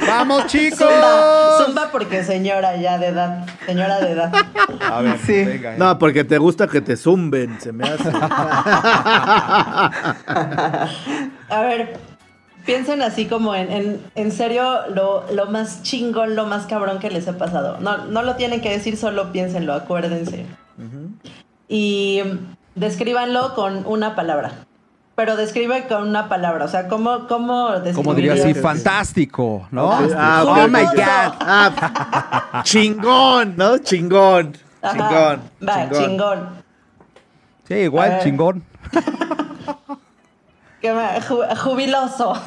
[0.06, 0.78] ¡Vamos, chicos!
[0.78, 4.32] Zumba, zumba porque señora ya de edad, señora de edad.
[4.90, 5.44] A ver, Sí.
[5.44, 5.74] venga.
[5.78, 8.10] No, porque te gusta que te zumben, se me hace.
[11.48, 11.96] A ver,
[12.64, 17.10] piensen así como en, en, en serio lo, lo más chingón, lo más cabrón que
[17.10, 17.78] les ha pasado.
[17.80, 20.46] No, no lo tienen que decir, solo piénsenlo, acuérdense.
[21.68, 22.22] Y
[22.74, 24.52] descríbanlo con una palabra.
[25.14, 29.92] Pero describe con una palabra, o sea, ¿cómo, cómo Como diría así, fantástico, ¿no?
[30.16, 30.84] Ah, oh my.
[30.84, 30.96] God.
[31.40, 33.76] Ah, chingón, ¿no?
[33.78, 34.56] Chingón.
[34.80, 35.40] Ajá, Chingón.
[35.68, 36.48] Va, chingón.
[37.68, 38.64] Sí, igual, chingón.
[40.82, 42.34] Que me- ju- jubiloso.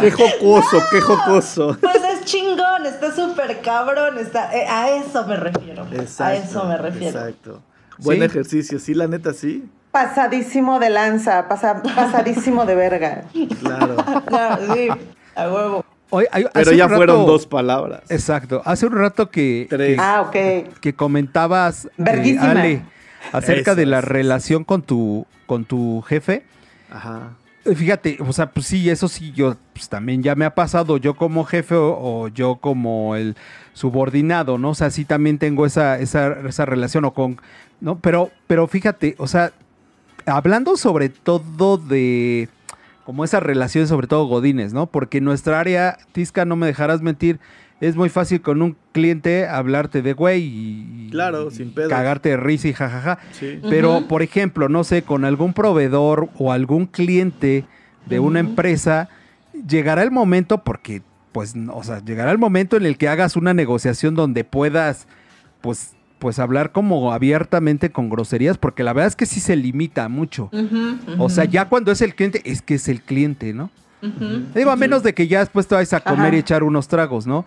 [0.00, 1.76] Qué jocoso, qué jocoso.
[1.80, 5.86] Pues es chingón, está súper cabrón, está, eh, a eso me refiero.
[6.18, 7.18] a eso me refiero.
[7.20, 7.62] Exacto.
[7.98, 8.24] Buen Sí.
[8.24, 9.68] ejercicio, sí, la neta, sí.
[9.90, 13.22] Pasadísimo de lanza, pasa- pasadísimo de verga.
[13.60, 13.96] Claro.
[14.30, 14.88] No, sí,
[15.34, 15.84] a huevo.
[16.30, 18.02] Hay- Pero ya fueron dos palabras.
[18.10, 18.62] Exacto.
[18.64, 19.96] Hace un rato que, Tres.
[19.96, 20.36] que, Ah, ok.
[20.80, 22.50] que comentabas, eh, Verguísima.
[22.50, 22.82] Ale,
[23.32, 26.44] acerca Eso, de la relación con tu, con tu jefe.
[26.90, 27.34] Ajá.
[27.64, 30.96] Eh, Fíjate, o sea, pues sí, eso sí, yo pues, también ya me ha pasado,
[30.96, 33.36] yo como jefe o, o yo como el
[33.72, 34.70] subordinado, ¿no?
[34.70, 37.40] O sea, sí también tengo esa, esa, esa relación o con,
[37.80, 37.98] ¿no?
[37.98, 39.52] Pero, pero fíjate, o sea,
[40.26, 42.48] hablando sobre todo de
[43.04, 44.86] como esas relaciones, sobre todo Godines, ¿no?
[44.86, 47.40] Porque en nuestra área, Tisca, no me dejarás mentir,
[47.80, 51.90] es muy fácil con un cliente hablarte de güey y, Claro, y sin pedos.
[51.90, 53.18] cagarte de risa y jajaja.
[53.32, 53.60] Sí.
[53.70, 57.64] Pero, por ejemplo, no sé, con algún proveedor o algún cliente
[58.06, 59.08] de una empresa,
[59.66, 61.02] llegará el momento, porque,
[61.32, 65.06] pues, no, o sea, llegará el momento en el que hagas una negociación donde puedas,
[65.60, 70.08] pues, pues hablar como abiertamente con groserías, porque la verdad es que sí se limita
[70.08, 70.50] mucho.
[71.18, 73.70] O sea, ya cuando es el cliente, es que es el cliente, ¿no?
[74.54, 76.36] Digo, a menos de que ya después te vayas a comer Ajá.
[76.36, 77.44] y echar unos tragos, ¿no?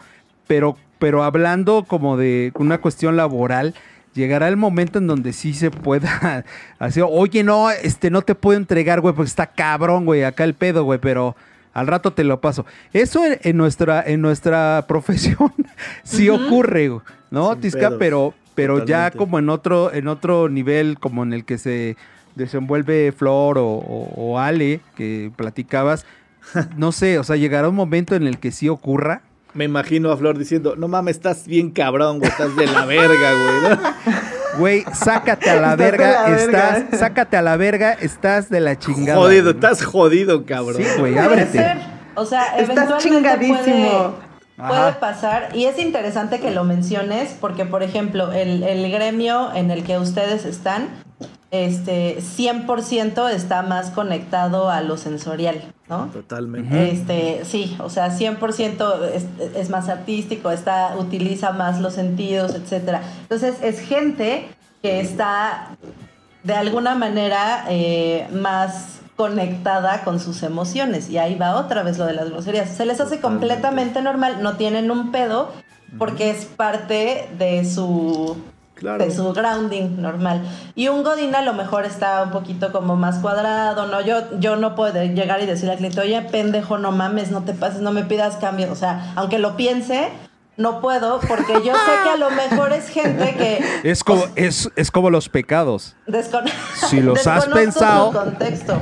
[0.52, 3.74] Pero, pero hablando como de una cuestión laboral,
[4.14, 6.44] llegará el momento en donde sí se pueda
[6.80, 10.54] así, oye, no, este no te puedo entregar, güey, porque está cabrón, güey, acá el
[10.54, 11.38] pedo, güey, pero
[11.74, 12.66] al rato te lo paso.
[12.92, 15.54] Eso en, en nuestra, en nuestra profesión
[16.04, 16.44] sí Ujú.
[16.48, 17.88] ocurre, güey, ¿no, Sin Tisca?
[17.88, 21.96] pedos, Pero, pero ya como en otro, en otro nivel, como en el que se
[22.36, 26.06] desenvuelve Flor o, o- o Ale, que platicabas,
[26.76, 29.22] no sé, o sea, llegará un momento en el que sí ocurra.
[29.54, 33.32] Me imagino a Flor diciendo, no mames, estás bien cabrón, güey, estás de la verga,
[33.34, 33.62] güey.
[33.76, 33.82] ¿no?
[34.58, 36.78] Güey, sácate a la Estás verga, la verga.
[36.78, 39.18] estás, sácate a la verga, estás de la chingada.
[39.18, 39.56] Jodido, güey.
[39.56, 40.76] estás jodido, cabrón.
[40.76, 41.52] Sí, güey, Puede ábrete.
[41.54, 41.78] ser.
[42.16, 44.16] O sea, Estás eventualmente chingadísimo.
[44.58, 45.50] Puede, pasar.
[45.56, 49.98] Y es interesante que lo menciones porque, por ejemplo, el, el gremio en el que
[49.98, 50.90] ustedes están,
[51.52, 56.08] este, 100% está más conectado a lo sensorial, ¿no?
[56.08, 56.92] Totalmente.
[56.92, 59.26] Este, sí, o sea, 100% es,
[59.56, 63.02] es más artístico, está, utiliza más los sentidos, etcétera.
[63.24, 64.48] Entonces, es gente
[64.82, 65.76] que está
[66.44, 71.10] de alguna manera eh, más conectada con sus emociones.
[71.10, 72.70] Y ahí va otra vez lo de las groserías.
[72.70, 73.48] Se les hace Totalmente.
[73.48, 75.52] completamente normal, no tienen un pedo
[75.98, 78.38] porque es parte de su
[78.82, 79.06] Claro.
[79.06, 80.42] de su grounding normal.
[80.74, 84.02] Y un Godín a lo mejor está un poquito como más cuadrado, ¿no?
[84.02, 87.54] Yo, yo no puedo llegar y decirle al cliente, oye, pendejo, no mames, no te
[87.54, 88.72] pases, no me pidas cambio.
[88.72, 90.10] O sea, aunque lo piense,
[90.58, 94.70] no puedo, porque yo sé que a lo mejor es gente que Es como, es,
[94.76, 95.96] es como los pecados.
[96.90, 98.12] Si los has pensado.
[98.12, 98.82] contexto.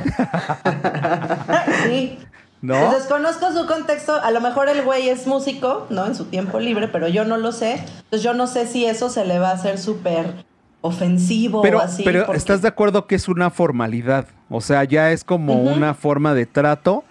[1.84, 2.18] sí.
[2.62, 2.92] ¿No?
[2.92, 4.14] Desconozco su contexto.
[4.20, 6.06] A lo mejor el güey es músico, ¿no?
[6.06, 7.72] En su tiempo libre, pero yo no lo sé.
[7.74, 10.44] Entonces yo no sé si eso se le va a hacer súper
[10.82, 12.02] ofensivo Pero, o así.
[12.04, 14.26] pero porque- ¿estás de acuerdo que es una formalidad?
[14.48, 17.04] O sea, ya es como una forma de trato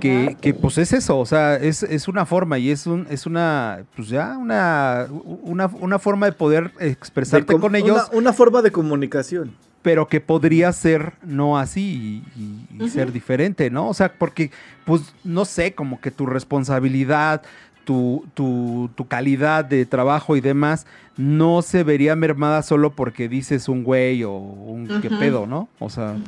[0.00, 3.24] que, que, pues es eso, o sea, es, es una forma y es un, es
[3.24, 5.06] una, pues ya, una,
[5.42, 9.54] una, una forma de poder De expresarte con ellos, Una, una forma de comunicación.
[9.86, 12.88] Pero que podría ser no así y, y- y Ujú.
[12.88, 13.88] ser diferente, ¿no?
[13.88, 14.50] O sea, porque,
[14.82, 17.42] pues, no sé, como que tu responsabilidad,
[17.84, 23.68] tu, tu, tu calidad de trabajo y demás, no se vería mermada solo porque dices
[23.68, 25.18] un güey o un qué Ujú.
[25.20, 25.68] pedo, ¿no?
[25.78, 26.18] O sea.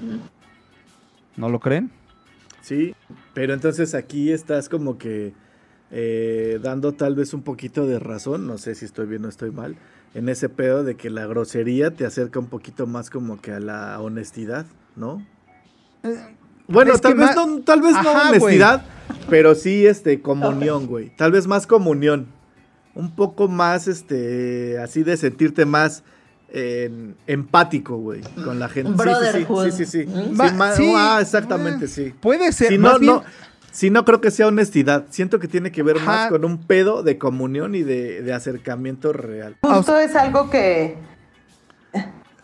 [1.36, 1.90] ¿no lo creen?
[2.60, 2.92] Sí,
[3.34, 5.34] pero entonces aquí estás como que
[5.90, 9.50] eh, dando tal vez un poquito de razón, no sé si estoy bien o estoy
[9.50, 9.74] mal,
[10.14, 13.60] en ese pedo de que la grosería te acerca un poquito más como que a
[13.60, 15.24] la honestidad, ¿no?
[16.66, 18.84] Bueno, es tal vez, no, tal vez no honestidad,
[19.30, 21.14] pero sí este comunión, güey.
[21.16, 22.26] Tal vez más comunión.
[22.94, 26.02] Un poco más este así de sentirte más
[26.50, 28.90] en- empático, güey, con la gente.
[29.02, 30.06] Sí, sí, sí, sí, sí, sí.
[30.06, 30.36] Mm.
[30.76, 32.14] Sí, ah, exactamente, eh, sí.
[32.20, 33.22] Puede ser, Si más no, bien- no,
[33.78, 35.04] si no creo que sea honestidad.
[35.10, 39.12] Siento que tiene que ver más con un pedo de comunión y de, de acercamiento
[39.12, 39.54] real.
[39.62, 40.96] Justo es algo que,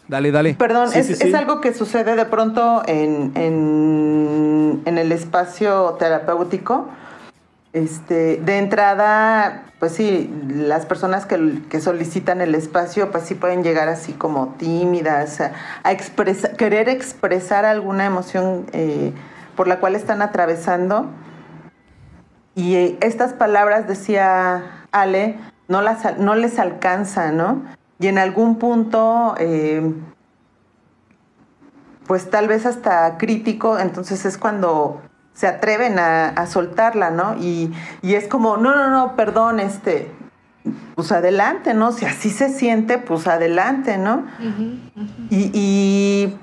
[0.07, 0.55] Dale, dale.
[0.55, 1.29] perdón, Sí, es, sí, sí.
[1.29, 6.89] es algo que sucede de pronto en, en, en el espacio terapéutico.
[7.73, 13.65] Este, de entrada, pues sí, las personas que, que solicitan el espacio, pues sí pueden
[13.65, 15.51] llegar así como tímidas, a,
[15.83, 19.13] a expresa- querer expresar alguna emoción eh,
[19.57, 21.11] por la cual están atravesando.
[22.55, 25.39] Y eh, estas palabras, decía Ale,
[25.69, 27.63] no, las, no les alcanza, ¿no?
[27.99, 29.93] Y en algún punto, eh,
[32.07, 35.01] pues tal vez hasta crítico, entonces es cuando
[35.33, 37.37] se atreven a, a soltarla, ¿no?
[37.37, 40.13] Y, y es como, no, no, no, perdón, este,
[40.95, 41.93] pues adelante, ¿no?
[41.93, 44.27] Si así se siente, pues adelante, ¿no?
[45.31, 46.39] Y, y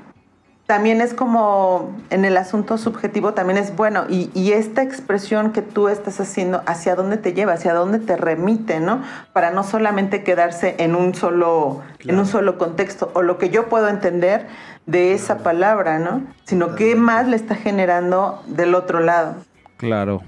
[0.72, 4.06] también es como en el asunto subjetivo, también es bueno.
[4.08, 7.52] Y, y esta expresión que tú estás haciendo, ¿hacia dónde te lleva?
[7.52, 8.80] ¿Hacia dónde te remite?
[8.80, 9.02] ¿no?
[9.34, 13.68] Para no solamente quedarse en un solo, en un solo contexto, o lo que yo
[13.68, 14.48] puedo entender
[14.86, 16.22] de esa palabra, ¿no?
[16.46, 19.36] Sino qué más le está generando del otro lado.
[19.76, 20.22] Claro.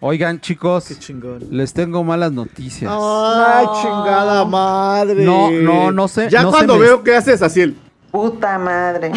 [0.00, 1.40] Oigan, chicos, Qué chingón.
[1.50, 2.88] les tengo malas noticias.
[2.94, 5.24] Ay, chingada madre.
[5.24, 7.76] No, no, no sé- Ya no se cuando me- veo que haces así, el-
[8.14, 9.10] Puta madre.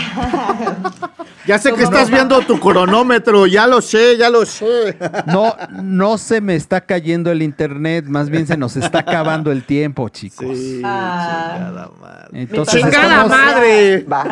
[1.45, 4.97] ya sé que estás viendo tu cronómetro, ya lo sé, ya lo sé.
[5.27, 9.63] No, no se me está cayendo el internet, más bien se nos está acabando el
[9.65, 10.47] tiempo, chicos.
[10.57, 11.53] Sí, Ah.
[11.59, 12.27] chingada madre.
[12.41, 14.03] Entonces ¡Chingada estamos- madre!
[14.11, 14.25] Va.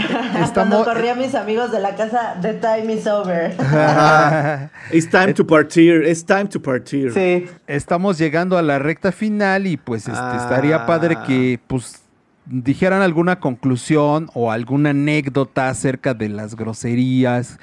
[0.56, 3.56] Cuando corrí a mis amigos de la casa, the time is over.
[4.92, 7.14] It's time to partir, it's time to partir.
[7.14, 7.48] Sí.
[7.68, 10.40] Estamos llegando a la recta final y pues este, Ah.
[10.42, 12.02] estaría padre que pues
[12.46, 17.60] dijeran alguna conclusión o alguna anécdota acerca de las groserías.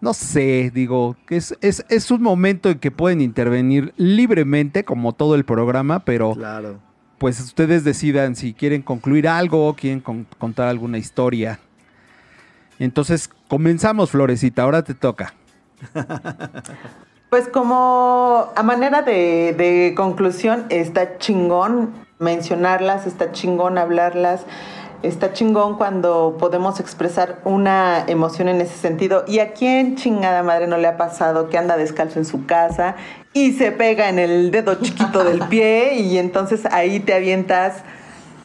[0.00, 5.12] No sé, digo, que es, es, es un momento en que pueden intervenir libremente, como
[5.12, 6.78] todo el programa, pero Claro.
[7.18, 11.58] pues ustedes decidan si quieren concluir algo o quieren con- contar alguna historia.
[12.78, 15.34] Entonces, comenzamos, Florecita, ahora te toca.
[17.28, 21.90] Pues como a manera de, de conclusión, está chingón
[22.20, 24.42] mencionarlas, está chingón hablarlas,
[25.02, 29.24] está chingón cuando podemos expresar una emoción en ese sentido.
[29.26, 32.94] ¿Y a quién chingada madre no le ha pasado que anda descalzo en su casa
[33.32, 37.82] y se pega en el dedo chiquito del pie y entonces ahí te avientas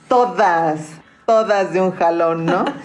[0.07, 0.79] todas,
[1.25, 2.65] todas de un jalón, ¿no?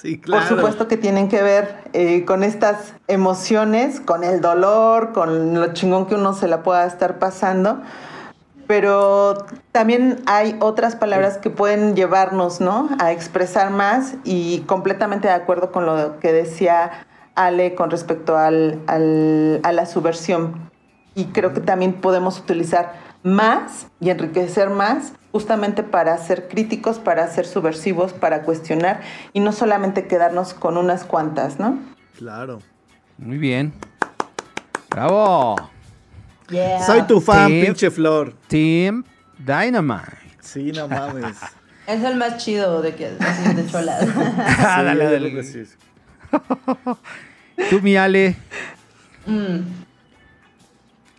[0.00, 0.46] Sí, claro.
[0.46, 5.72] Por supuesto que tienen que ver eh, con estas emociones, con el dolor, con lo
[5.72, 7.80] chingón que uno se la pueda estar pasando.
[8.66, 12.88] Pero también hay otras palabras que pueden llevarnos, ¿no?
[12.98, 16.90] A expresar más y completamente de acuerdo con lo que decía
[17.34, 20.70] Ale con respecto al, al- a la subversión.
[21.14, 22.92] Y creo que también podemos utilizar
[23.22, 29.00] más y enriquecer más justamente para ser críticos, para ser subversivos, para cuestionar
[29.32, 31.78] y no solamente quedarnos con unas cuantas, ¿no?
[32.16, 32.60] Claro.
[33.18, 33.72] Muy bien.
[34.90, 35.56] Bravo.
[36.50, 36.84] Yeah.
[36.84, 37.62] Soy tu fan, Sí.
[37.64, 38.34] pinche flor.
[38.48, 39.04] Team
[39.38, 40.18] Dynamite.
[40.40, 41.36] Sí, no mames.
[41.86, 44.02] Es el más chido de que así de cholas.
[44.38, 45.42] Ah, Sí, dale, dale.
[45.42, 45.64] sí.
[47.70, 48.36] Tú, mi Ale,
[49.26, 49.60] Mm.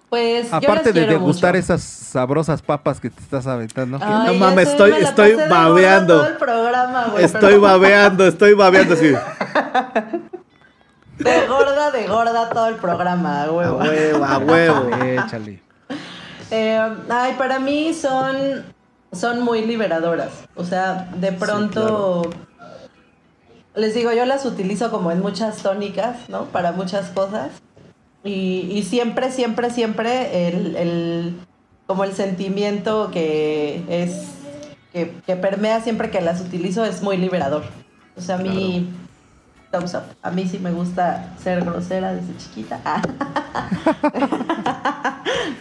[0.10, 1.60] Pues aparte de degustar mucho.
[1.60, 3.98] esas sabrosas papas que te estás aventando.
[4.02, 6.18] Ay, No mames, estoy- estoy babeando.
[6.20, 9.12] Todo el programa, güey, Estoy pero babeando, estoy babeando así.
[11.18, 13.78] De gorda, de gorda todo el programa, A huevo.
[13.78, 14.96] huevo, a huevo.
[15.04, 15.62] Échale.
[16.52, 18.66] Eh, ay, para mí son,
[19.12, 20.32] son muy liberadoras.
[20.56, 22.30] O sea, de pronto,
[23.76, 26.46] les digo, yo las utilizo como en muchas tónicas, ¿no?
[26.46, 27.52] Para muchas cosas.
[28.24, 31.36] Y, y siempre, siempre, siempre el, el,
[31.88, 34.30] como el sentimiento que es,
[34.92, 37.64] que, que, permea siempre que las utilizo es muy liberador.
[38.18, 38.90] O sea, a mí,
[39.76, 40.04] thumbs up.
[40.22, 42.82] A mí sí me gusta ser grosera desde chiquita.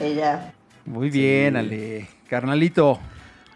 [0.00, 0.52] Ella.
[0.84, 2.08] Muy bien, Ale.
[2.28, 2.98] Carnalito.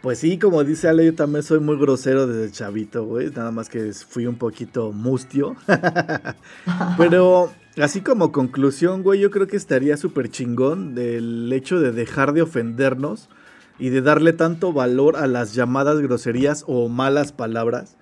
[0.03, 3.31] Pues sí, como dice Ale, yo también soy muy grosero desde chavito, güey.
[3.31, 5.57] Nada más que fui un poquito mustio.
[6.99, 7.51] Pero
[7.81, 12.43] así como conclusión, güey, yo creo que estaría súper chingón del hecho de dejar de
[12.43, 13.29] ofendernos
[13.79, 17.97] y de darle tanto valor a las llamadas groserías o malas palabras,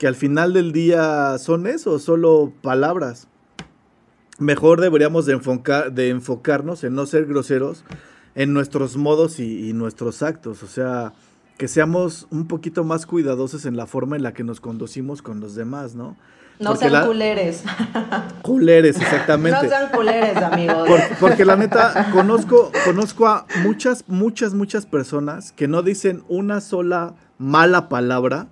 [0.00, 3.28] que al final del día son eso, solo palabras.
[4.38, 7.84] Mejor deberíamos de, enfocar, de enfocarnos en no ser groseros
[8.34, 10.62] en nuestros modos y, y nuestros actos.
[10.62, 11.12] O sea,
[11.58, 15.38] que seamos un poquito más cuidadosos en la forma en la que nos conducimos con
[15.38, 16.16] los demás, ¿no?
[16.58, 17.06] No porque sean la...
[17.06, 17.62] culeres.
[18.42, 19.62] Culeres, exactamente.
[19.62, 20.88] no sean culeres, amigos.
[20.88, 26.62] Por, porque la neta, conozco, conozco a muchas, muchas, muchas personas que no dicen una
[26.62, 28.48] sola mala palabra,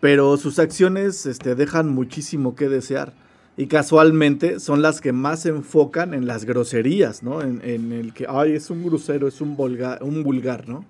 [0.00, 3.12] pero sus acciones este, dejan muchísimo que desear.
[3.56, 7.42] Y casualmente son las que más se enfocan en las groserías, ¿no?
[7.42, 10.84] En, en el que, ay, es un grosero, es un vulgar, un vulgar ¿no?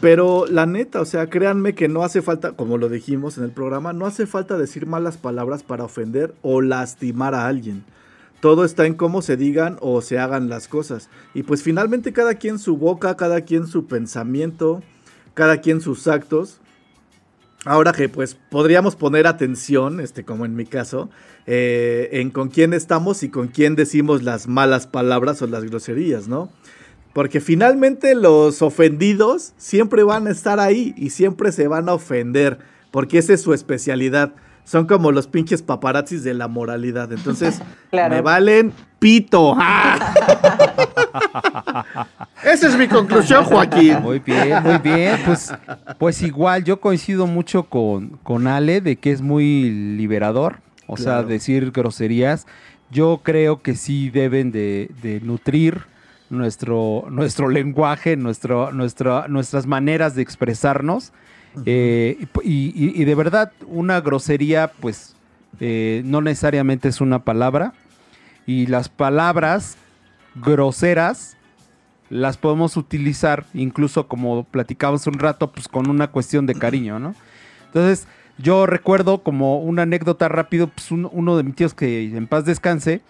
[0.00, 3.50] Pero la neta, o sea, créanme que no hace falta, como lo dijimos en el
[3.50, 7.84] programa, no hace falta decir malas palabras para ofender o lastimar a alguien.
[8.40, 11.08] Todo está en cómo se digan o se hagan las cosas.
[11.34, 14.82] Y pues finalmente cada quien su boca, cada quien su pensamiento,
[15.34, 16.60] cada quien sus actos.
[17.64, 21.08] Ahora que pues podríamos poner atención, este, como en mi caso,
[21.46, 26.28] eh, en con quién estamos y con quién decimos las malas palabras o las groserías,
[26.28, 26.50] ¿no?
[27.14, 32.58] Porque finalmente los ofendidos siempre van a estar ahí y siempre se van a ofender,
[32.90, 34.34] porque esa es su especialidad.
[34.64, 37.12] Son como los pinches paparazzis de la moralidad.
[37.12, 37.60] Entonces,
[37.90, 38.14] claro.
[38.14, 39.56] me valen pito.
[42.44, 44.00] esa es mi conclusión, Joaquín.
[44.02, 45.18] Muy bien, muy bien.
[45.24, 45.52] Pues,
[45.98, 50.60] pues igual, yo coincido mucho con, con Ale de que es muy liberador.
[50.86, 51.20] O claro.
[51.20, 52.46] sea, decir groserías.
[52.90, 55.82] Yo creo que sí deben de, de nutrir
[56.28, 61.12] nuestro, nuestro lenguaje, nuestro, nuestro, nuestras maneras de expresarnos.
[61.54, 61.62] Uh -huh.
[61.66, 65.16] eh, y, y, de verdad, una grosería, pues,
[65.60, 67.72] eh, no necesariamente es una palabra.
[68.46, 69.76] Y las palabras
[70.34, 71.36] groseras
[72.14, 77.12] las podemos utilizar, incluso como platicamos un rato, pues con una cuestión de cariño, ¿no?
[77.66, 78.06] Entonces,
[78.38, 82.44] yo recuerdo como una anécdota rápido, pues un, uno de mis tíos que en paz
[82.44, 83.00] descanse,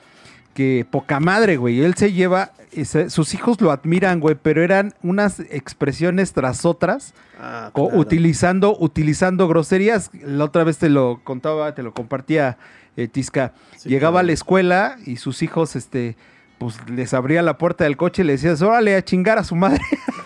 [0.55, 1.83] que poca madre, güey.
[1.83, 7.13] Él se lleva, ese, sus hijos lo admiran, güey, pero eran unas expresiones tras otras,
[7.39, 7.99] ah, claro.
[7.99, 10.13] utilizando, utilizando groserías.
[10.25, 12.57] La otra vez te lo contaba, te lo compartía
[12.97, 13.53] eh, Tisca.
[13.77, 14.25] Sí, Llegaba claro.
[14.25, 16.17] a la escuela y sus hijos, este,
[16.65, 19.55] pues les abría la puerta del coche y le decías, órale a chingar a su
[19.55, 19.81] madre.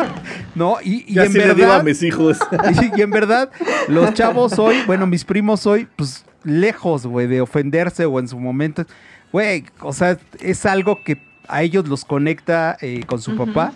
[0.55, 1.81] no, y, y en verdad.
[1.81, 2.39] a mis hijos.
[2.95, 3.51] y, y en verdad,
[3.89, 8.39] los chavos hoy, bueno, mis primos hoy, pues lejos, güey, de ofenderse o en su
[8.39, 8.85] momento
[9.33, 11.19] güey, o sea, es algo que
[11.49, 13.47] a ellos los conecta eh, con su uh -huh.
[13.47, 13.73] papá.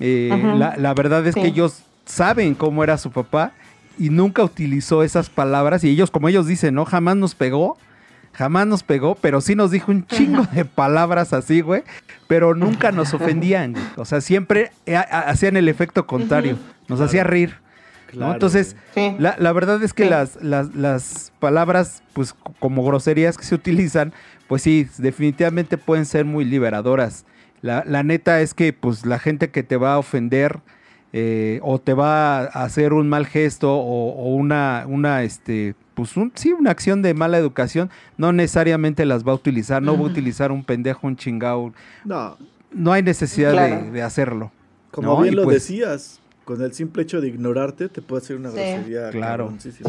[0.00, 0.58] Eh, uh -huh.
[0.58, 1.40] la, la, verdad es sí.
[1.40, 3.52] que ellos saben cómo era su papá
[3.98, 6.84] y nunca utilizó esas palabras y ellos, como ellos dicen, ¿no?
[6.84, 7.78] Jamás nos pegó,
[8.34, 11.82] jamás nos pegó, pero sí nos dijo un chingo de palabras así, güey,
[12.26, 13.74] pero nunca nos ofendían.
[13.96, 16.56] O sea, siempre eh, hacían el efecto contrario,
[16.88, 17.04] nos claro.
[17.04, 17.54] hacía reír.
[18.08, 18.32] Claro, ¿no?
[18.34, 19.14] Entonces, sí.
[19.18, 20.10] la, la, verdad es que sí.
[20.10, 24.12] las, las, las, palabras, pues como groserías que se utilizan,
[24.46, 27.24] pues sí, definitivamente pueden ser muy liberadoras.
[27.60, 30.60] La, la neta es que pues la gente que te va a ofender
[31.12, 36.16] eh, o te va a hacer un mal gesto o, o una, una, este, pues
[36.16, 40.00] un, sí, una acción de mala educación, no necesariamente las va a utilizar, no va
[40.00, 41.72] a utilizar un pendejo, un chingao.
[42.04, 42.36] No.
[42.72, 43.84] No hay necesidad claro.
[43.84, 44.50] de, de, hacerlo.
[44.90, 45.22] Como ¿no?
[45.22, 48.50] bien y lo pues, decías, con el simple hecho de ignorarte te puede hacer una
[48.50, 48.56] sí.
[48.56, 49.10] grosería.
[49.10, 49.54] Claro.
[49.58, 49.82] Sí, sí,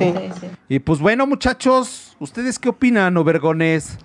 [0.70, 3.98] y pues bueno, muchachos, ¿ustedes qué opinan, Obergones?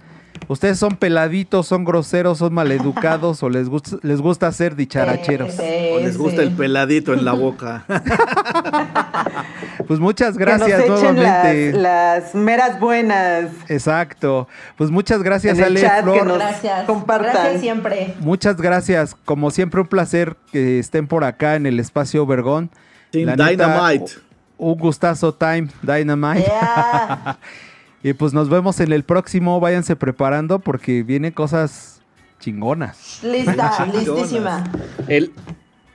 [0.48, 5.52] ¿Ustedes son peladitos, son groseros, son maleducados o les gusta, les gusta ser dicharacheros?
[5.52, 7.84] Sí, sí, o les gusta el peladito en la boca.
[9.90, 11.72] pues muchas gracias nuevamente.
[11.72, 13.50] Las, las, meras buenas.
[13.66, 14.46] Exacto.
[14.76, 16.16] Pues muchas gracias, en Ale chat, Flor.
[16.16, 16.84] Que nos gracias.
[16.84, 17.32] Compartan.
[17.32, 18.14] Gracias siempre.
[18.20, 19.16] Muchas gracias.
[19.24, 22.70] Como siempre, un placer que estén por acá en el espacio Vergón.
[23.10, 24.12] Team Dynamite.
[24.58, 26.44] Un gustazo, Time Dynamite.
[26.44, 27.40] Yeah.
[28.04, 29.58] Y pues nos vemos en el próximo.
[29.58, 32.00] Váyanse preparando porque vienen cosas
[32.38, 33.18] chingonas.
[33.24, 34.62] Lista, listísima.
[35.08, 35.32] El,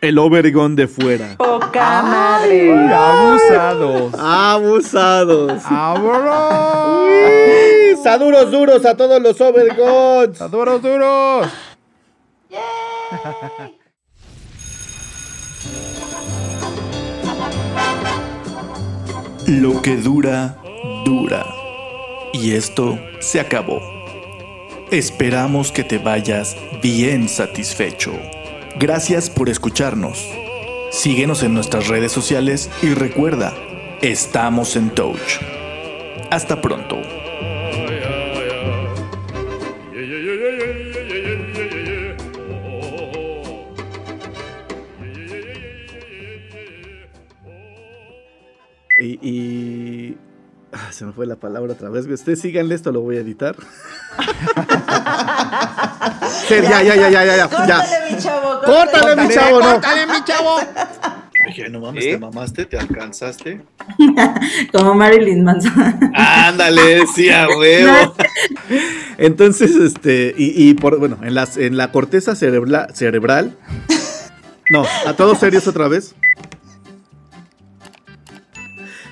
[0.07, 1.35] el Obergón de fuera.
[1.37, 2.71] Poca madre.
[2.93, 4.13] Abusados.
[4.13, 5.63] Abusados.
[7.01, 10.51] Uy, Saduros duros a todos los Overgons.
[10.51, 11.47] ¡Duros, duros!
[19.47, 20.57] Lo que dura,
[21.03, 21.45] dura.
[22.33, 23.79] Y esto se acabó.
[24.91, 28.11] Esperamos que te vayas bien satisfecho.
[28.80, 30.26] Gracias por escucharnos.
[30.91, 33.53] Síguenos en nuestras redes sociales y recuerda,
[34.01, 35.39] estamos en Touch.
[36.32, 36.97] Hasta pronto.
[48.97, 50.17] Y, y-
[50.71, 52.05] ah, se me fue la palabra otra vez.
[52.07, 53.55] Ustedes síganle, esto lo voy a editar.
[56.47, 57.47] Sí, ya, ya, ya, ya, ya, ya.
[57.47, 58.34] Córtale, ya.
[58.66, 59.76] Córtale, mi chavo, no.
[59.78, 60.57] mi chavo!
[61.47, 62.11] Dije, no mames, ¿Eh?
[62.13, 63.61] te mamaste, te alcanzaste.
[64.72, 65.72] Como Marilyn Manson.
[66.16, 68.16] Ándale, sí, a huevo.
[69.18, 73.55] Entonces, este, y, y por, bueno, en, las, en la corteza cerebra- cerebral.
[74.72, 76.16] No, a todos serios otra vez.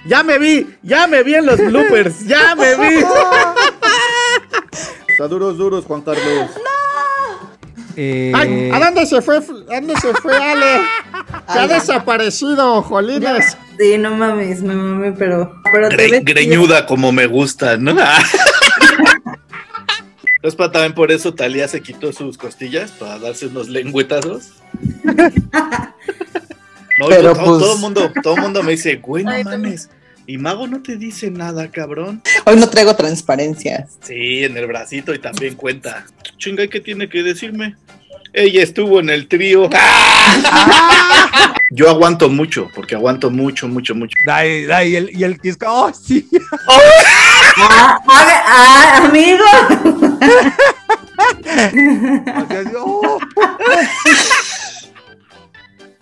[0.07, 2.95] Ya me vi, ya me vi en los bloopers, ya me vi.
[5.07, 6.49] Está duros, duros, Juan Carlos.
[7.95, 9.37] Eh, Ay, ¿a dónde se fue?
[9.37, 10.81] ¿A dónde se fue Ale?
[11.51, 13.57] Se ha desaparecido, Jolines.
[13.79, 15.61] Sí, no mames, me mame, pero.
[15.71, 17.95] pero te Gre- greñuda como me gusta, ¿no?
[20.41, 24.51] Es para también por eso Talía se quitó sus costillas para darse unos lengüetazos.
[26.99, 29.89] No, Pero yo- todo, pues- todo mundo, todo mundo me dice, güey, no Ay, mames.
[30.27, 32.21] Y Mago no te dice nada, cabrón.
[32.45, 33.97] Hoy no traigo transparencias.
[34.01, 36.05] Sí, en el bracito y también cuenta.
[36.37, 37.75] Chinga, ¿qué tiene que decirme?
[38.33, 39.69] Ella estuvo en el trío.
[41.69, 44.15] Yo aguanto mucho, porque aguanto mucho, mucho, mucho.
[44.25, 46.27] Dai, dai, y el, y el Kiska, ¡oh, sí!
[47.55, 49.45] Ah, ah, ah, amigo.
[52.77, 53.19] ¡oh!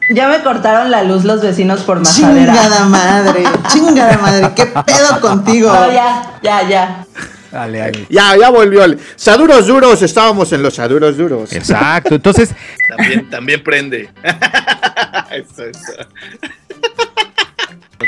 [0.10, 2.54] Ya me cortaron la luz los vecinos por majadera.
[2.54, 5.72] Chingada madre, chingada madre, qué pedo contigo.
[5.72, 7.06] No, ya, ya, ya.
[7.52, 8.06] Dale, dale.
[8.10, 8.86] Ya, ya volvió.
[9.16, 11.52] Saduros duros, estábamos en los saduros duros.
[11.54, 12.52] Exacto, entonces,
[12.88, 14.10] También, también prende.
[15.32, 15.94] Eso, eso.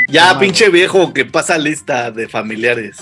[0.10, 2.98] Ya, pinche viejo que pasa lista de familiares.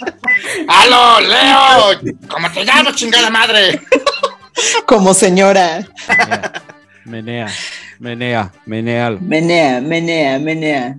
[0.68, 2.14] ¡Aló, Leo!
[2.28, 3.80] ¿Cómo te llamas, chingada madre?
[4.86, 5.86] Como señora.
[7.04, 7.48] menea,
[7.98, 9.18] menea, menealo.
[9.20, 10.98] Menea, menea, menea.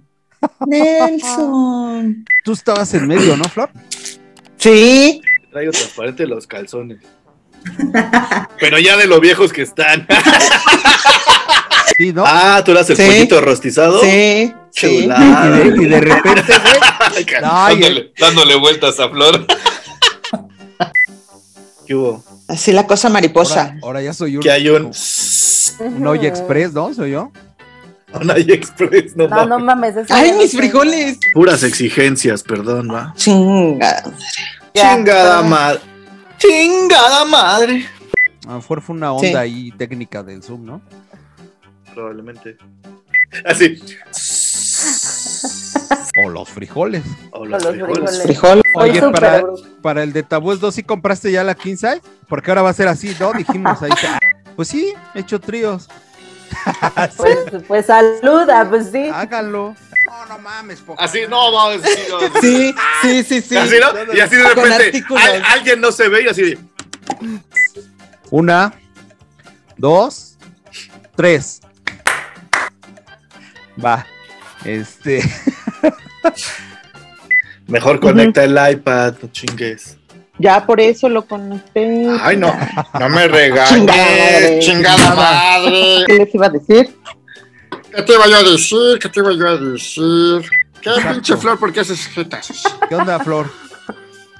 [0.66, 2.26] Nelson.
[2.44, 3.70] Tú estabas en medio, ¿no, Flor?
[4.60, 6.99] Sí, Traigo transparente los calzones.
[8.60, 10.05] Pero ya de lo viejos que están.
[11.97, 12.24] Sí, ¿no?
[12.26, 13.03] Ah, tú eras el Sí.
[13.05, 13.99] pollito rostizado.
[14.01, 15.01] sí, sí.
[15.01, 15.57] Chulada.
[15.66, 19.45] y, de, y de repente, güey, dándole, dándole vueltas a Flor.
[21.86, 22.24] ¿Qué hubo?
[22.47, 23.62] Así la cosa mariposa.
[23.64, 24.93] ahora, ahora ya soy un, Que hay un.
[25.80, 26.93] un Oye Express, ¿no?
[26.93, 27.34] Soy yo.
[28.47, 29.49] Express, no, No, mames.
[29.49, 29.95] no mames.
[30.12, 31.20] Ay, mis frijoles.
[31.34, 33.14] Puras exigencias, perdón, va.
[33.16, 34.03] Chingada.
[34.74, 35.80] Ya, Chingada madre.
[36.38, 37.86] Chingada madre.
[38.47, 39.36] A lo mejor fue una onda Sí.
[39.36, 40.82] ahí técnica del Zoom, ¿no?
[41.93, 42.57] Probablemente.
[43.45, 43.80] Así.
[46.26, 47.03] O los frijoles.
[47.32, 47.64] O O los
[48.24, 48.64] frijoles.
[48.76, 49.43] Oye, para,
[49.82, 52.01] para el de Tabúes 2, ¿sí compraste ya la King Size?
[52.28, 53.34] Porque ahora va a ser así, ¿no?
[53.34, 53.92] Dijimos ahí.
[54.08, 54.20] ah,
[54.55, 55.88] Pues sí, he hecho tríos.
[57.17, 59.09] Pues, pues saluda, pues sí.
[59.13, 59.76] Háganlo.
[60.05, 61.82] No, no mames, poca Así, no, vamos.
[61.84, 63.58] Sí, no, Sí, sí, sí, sí.
[63.58, 64.13] Así, ¿no?
[64.13, 66.58] Y así de repente al- alguien no se ve y así de,
[68.32, 68.74] Una,
[69.78, 70.38] dos,
[71.16, 71.62] tres.
[73.84, 74.05] Va.
[74.66, 75.21] Este.
[77.67, 79.99] Mejor conecta el iPad, no chingues.
[80.39, 82.07] Ya por eso lo conecté.
[82.21, 82.53] Ay, no,
[82.97, 86.03] no me regañes, Chingada chingada madre.
[86.07, 86.95] ¿Qué les iba a decir?
[87.93, 88.99] ¿Qué te iba yo a decir?
[89.01, 90.49] ¿Qué te iba yo a decir?
[90.82, 91.59] ¿Qué pinche flor?
[91.59, 92.63] ¿Por qué haces jetas?
[92.87, 93.49] ¿Qué onda, Flor?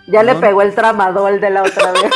[0.08, 2.12] Ya le pegó el tramadol de la otra vez.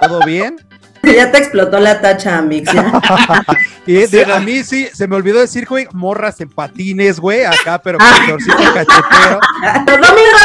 [0.00, 0.56] ¿Todo bien?
[1.02, 2.72] Ya te explotó la tacha, Mix.
[2.72, 3.00] ya.
[3.86, 7.44] Y de- Sí, a mí sí, se me olvidó decir, güey, morras en patines, güey,
[7.44, 9.40] acá, pero con torcito cachetero.
[9.86, 10.38] Domingo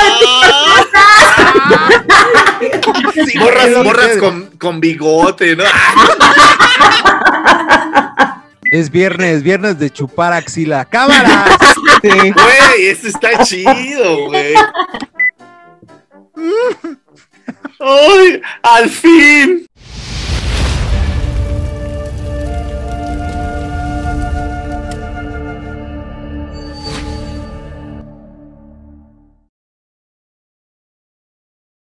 [3.20, 4.20] de Morras, Sí, morras sí.
[4.20, 5.64] con, con bigote, ¿no?
[8.72, 10.86] Es viernes, viernes de chupar axila.
[10.86, 11.46] ¡Cámara!
[12.02, 12.10] Sí.
[12.10, 14.54] Güey, eso está chido, güey.
[17.80, 18.42] ¡Ay!
[18.64, 19.68] ¡Al fin!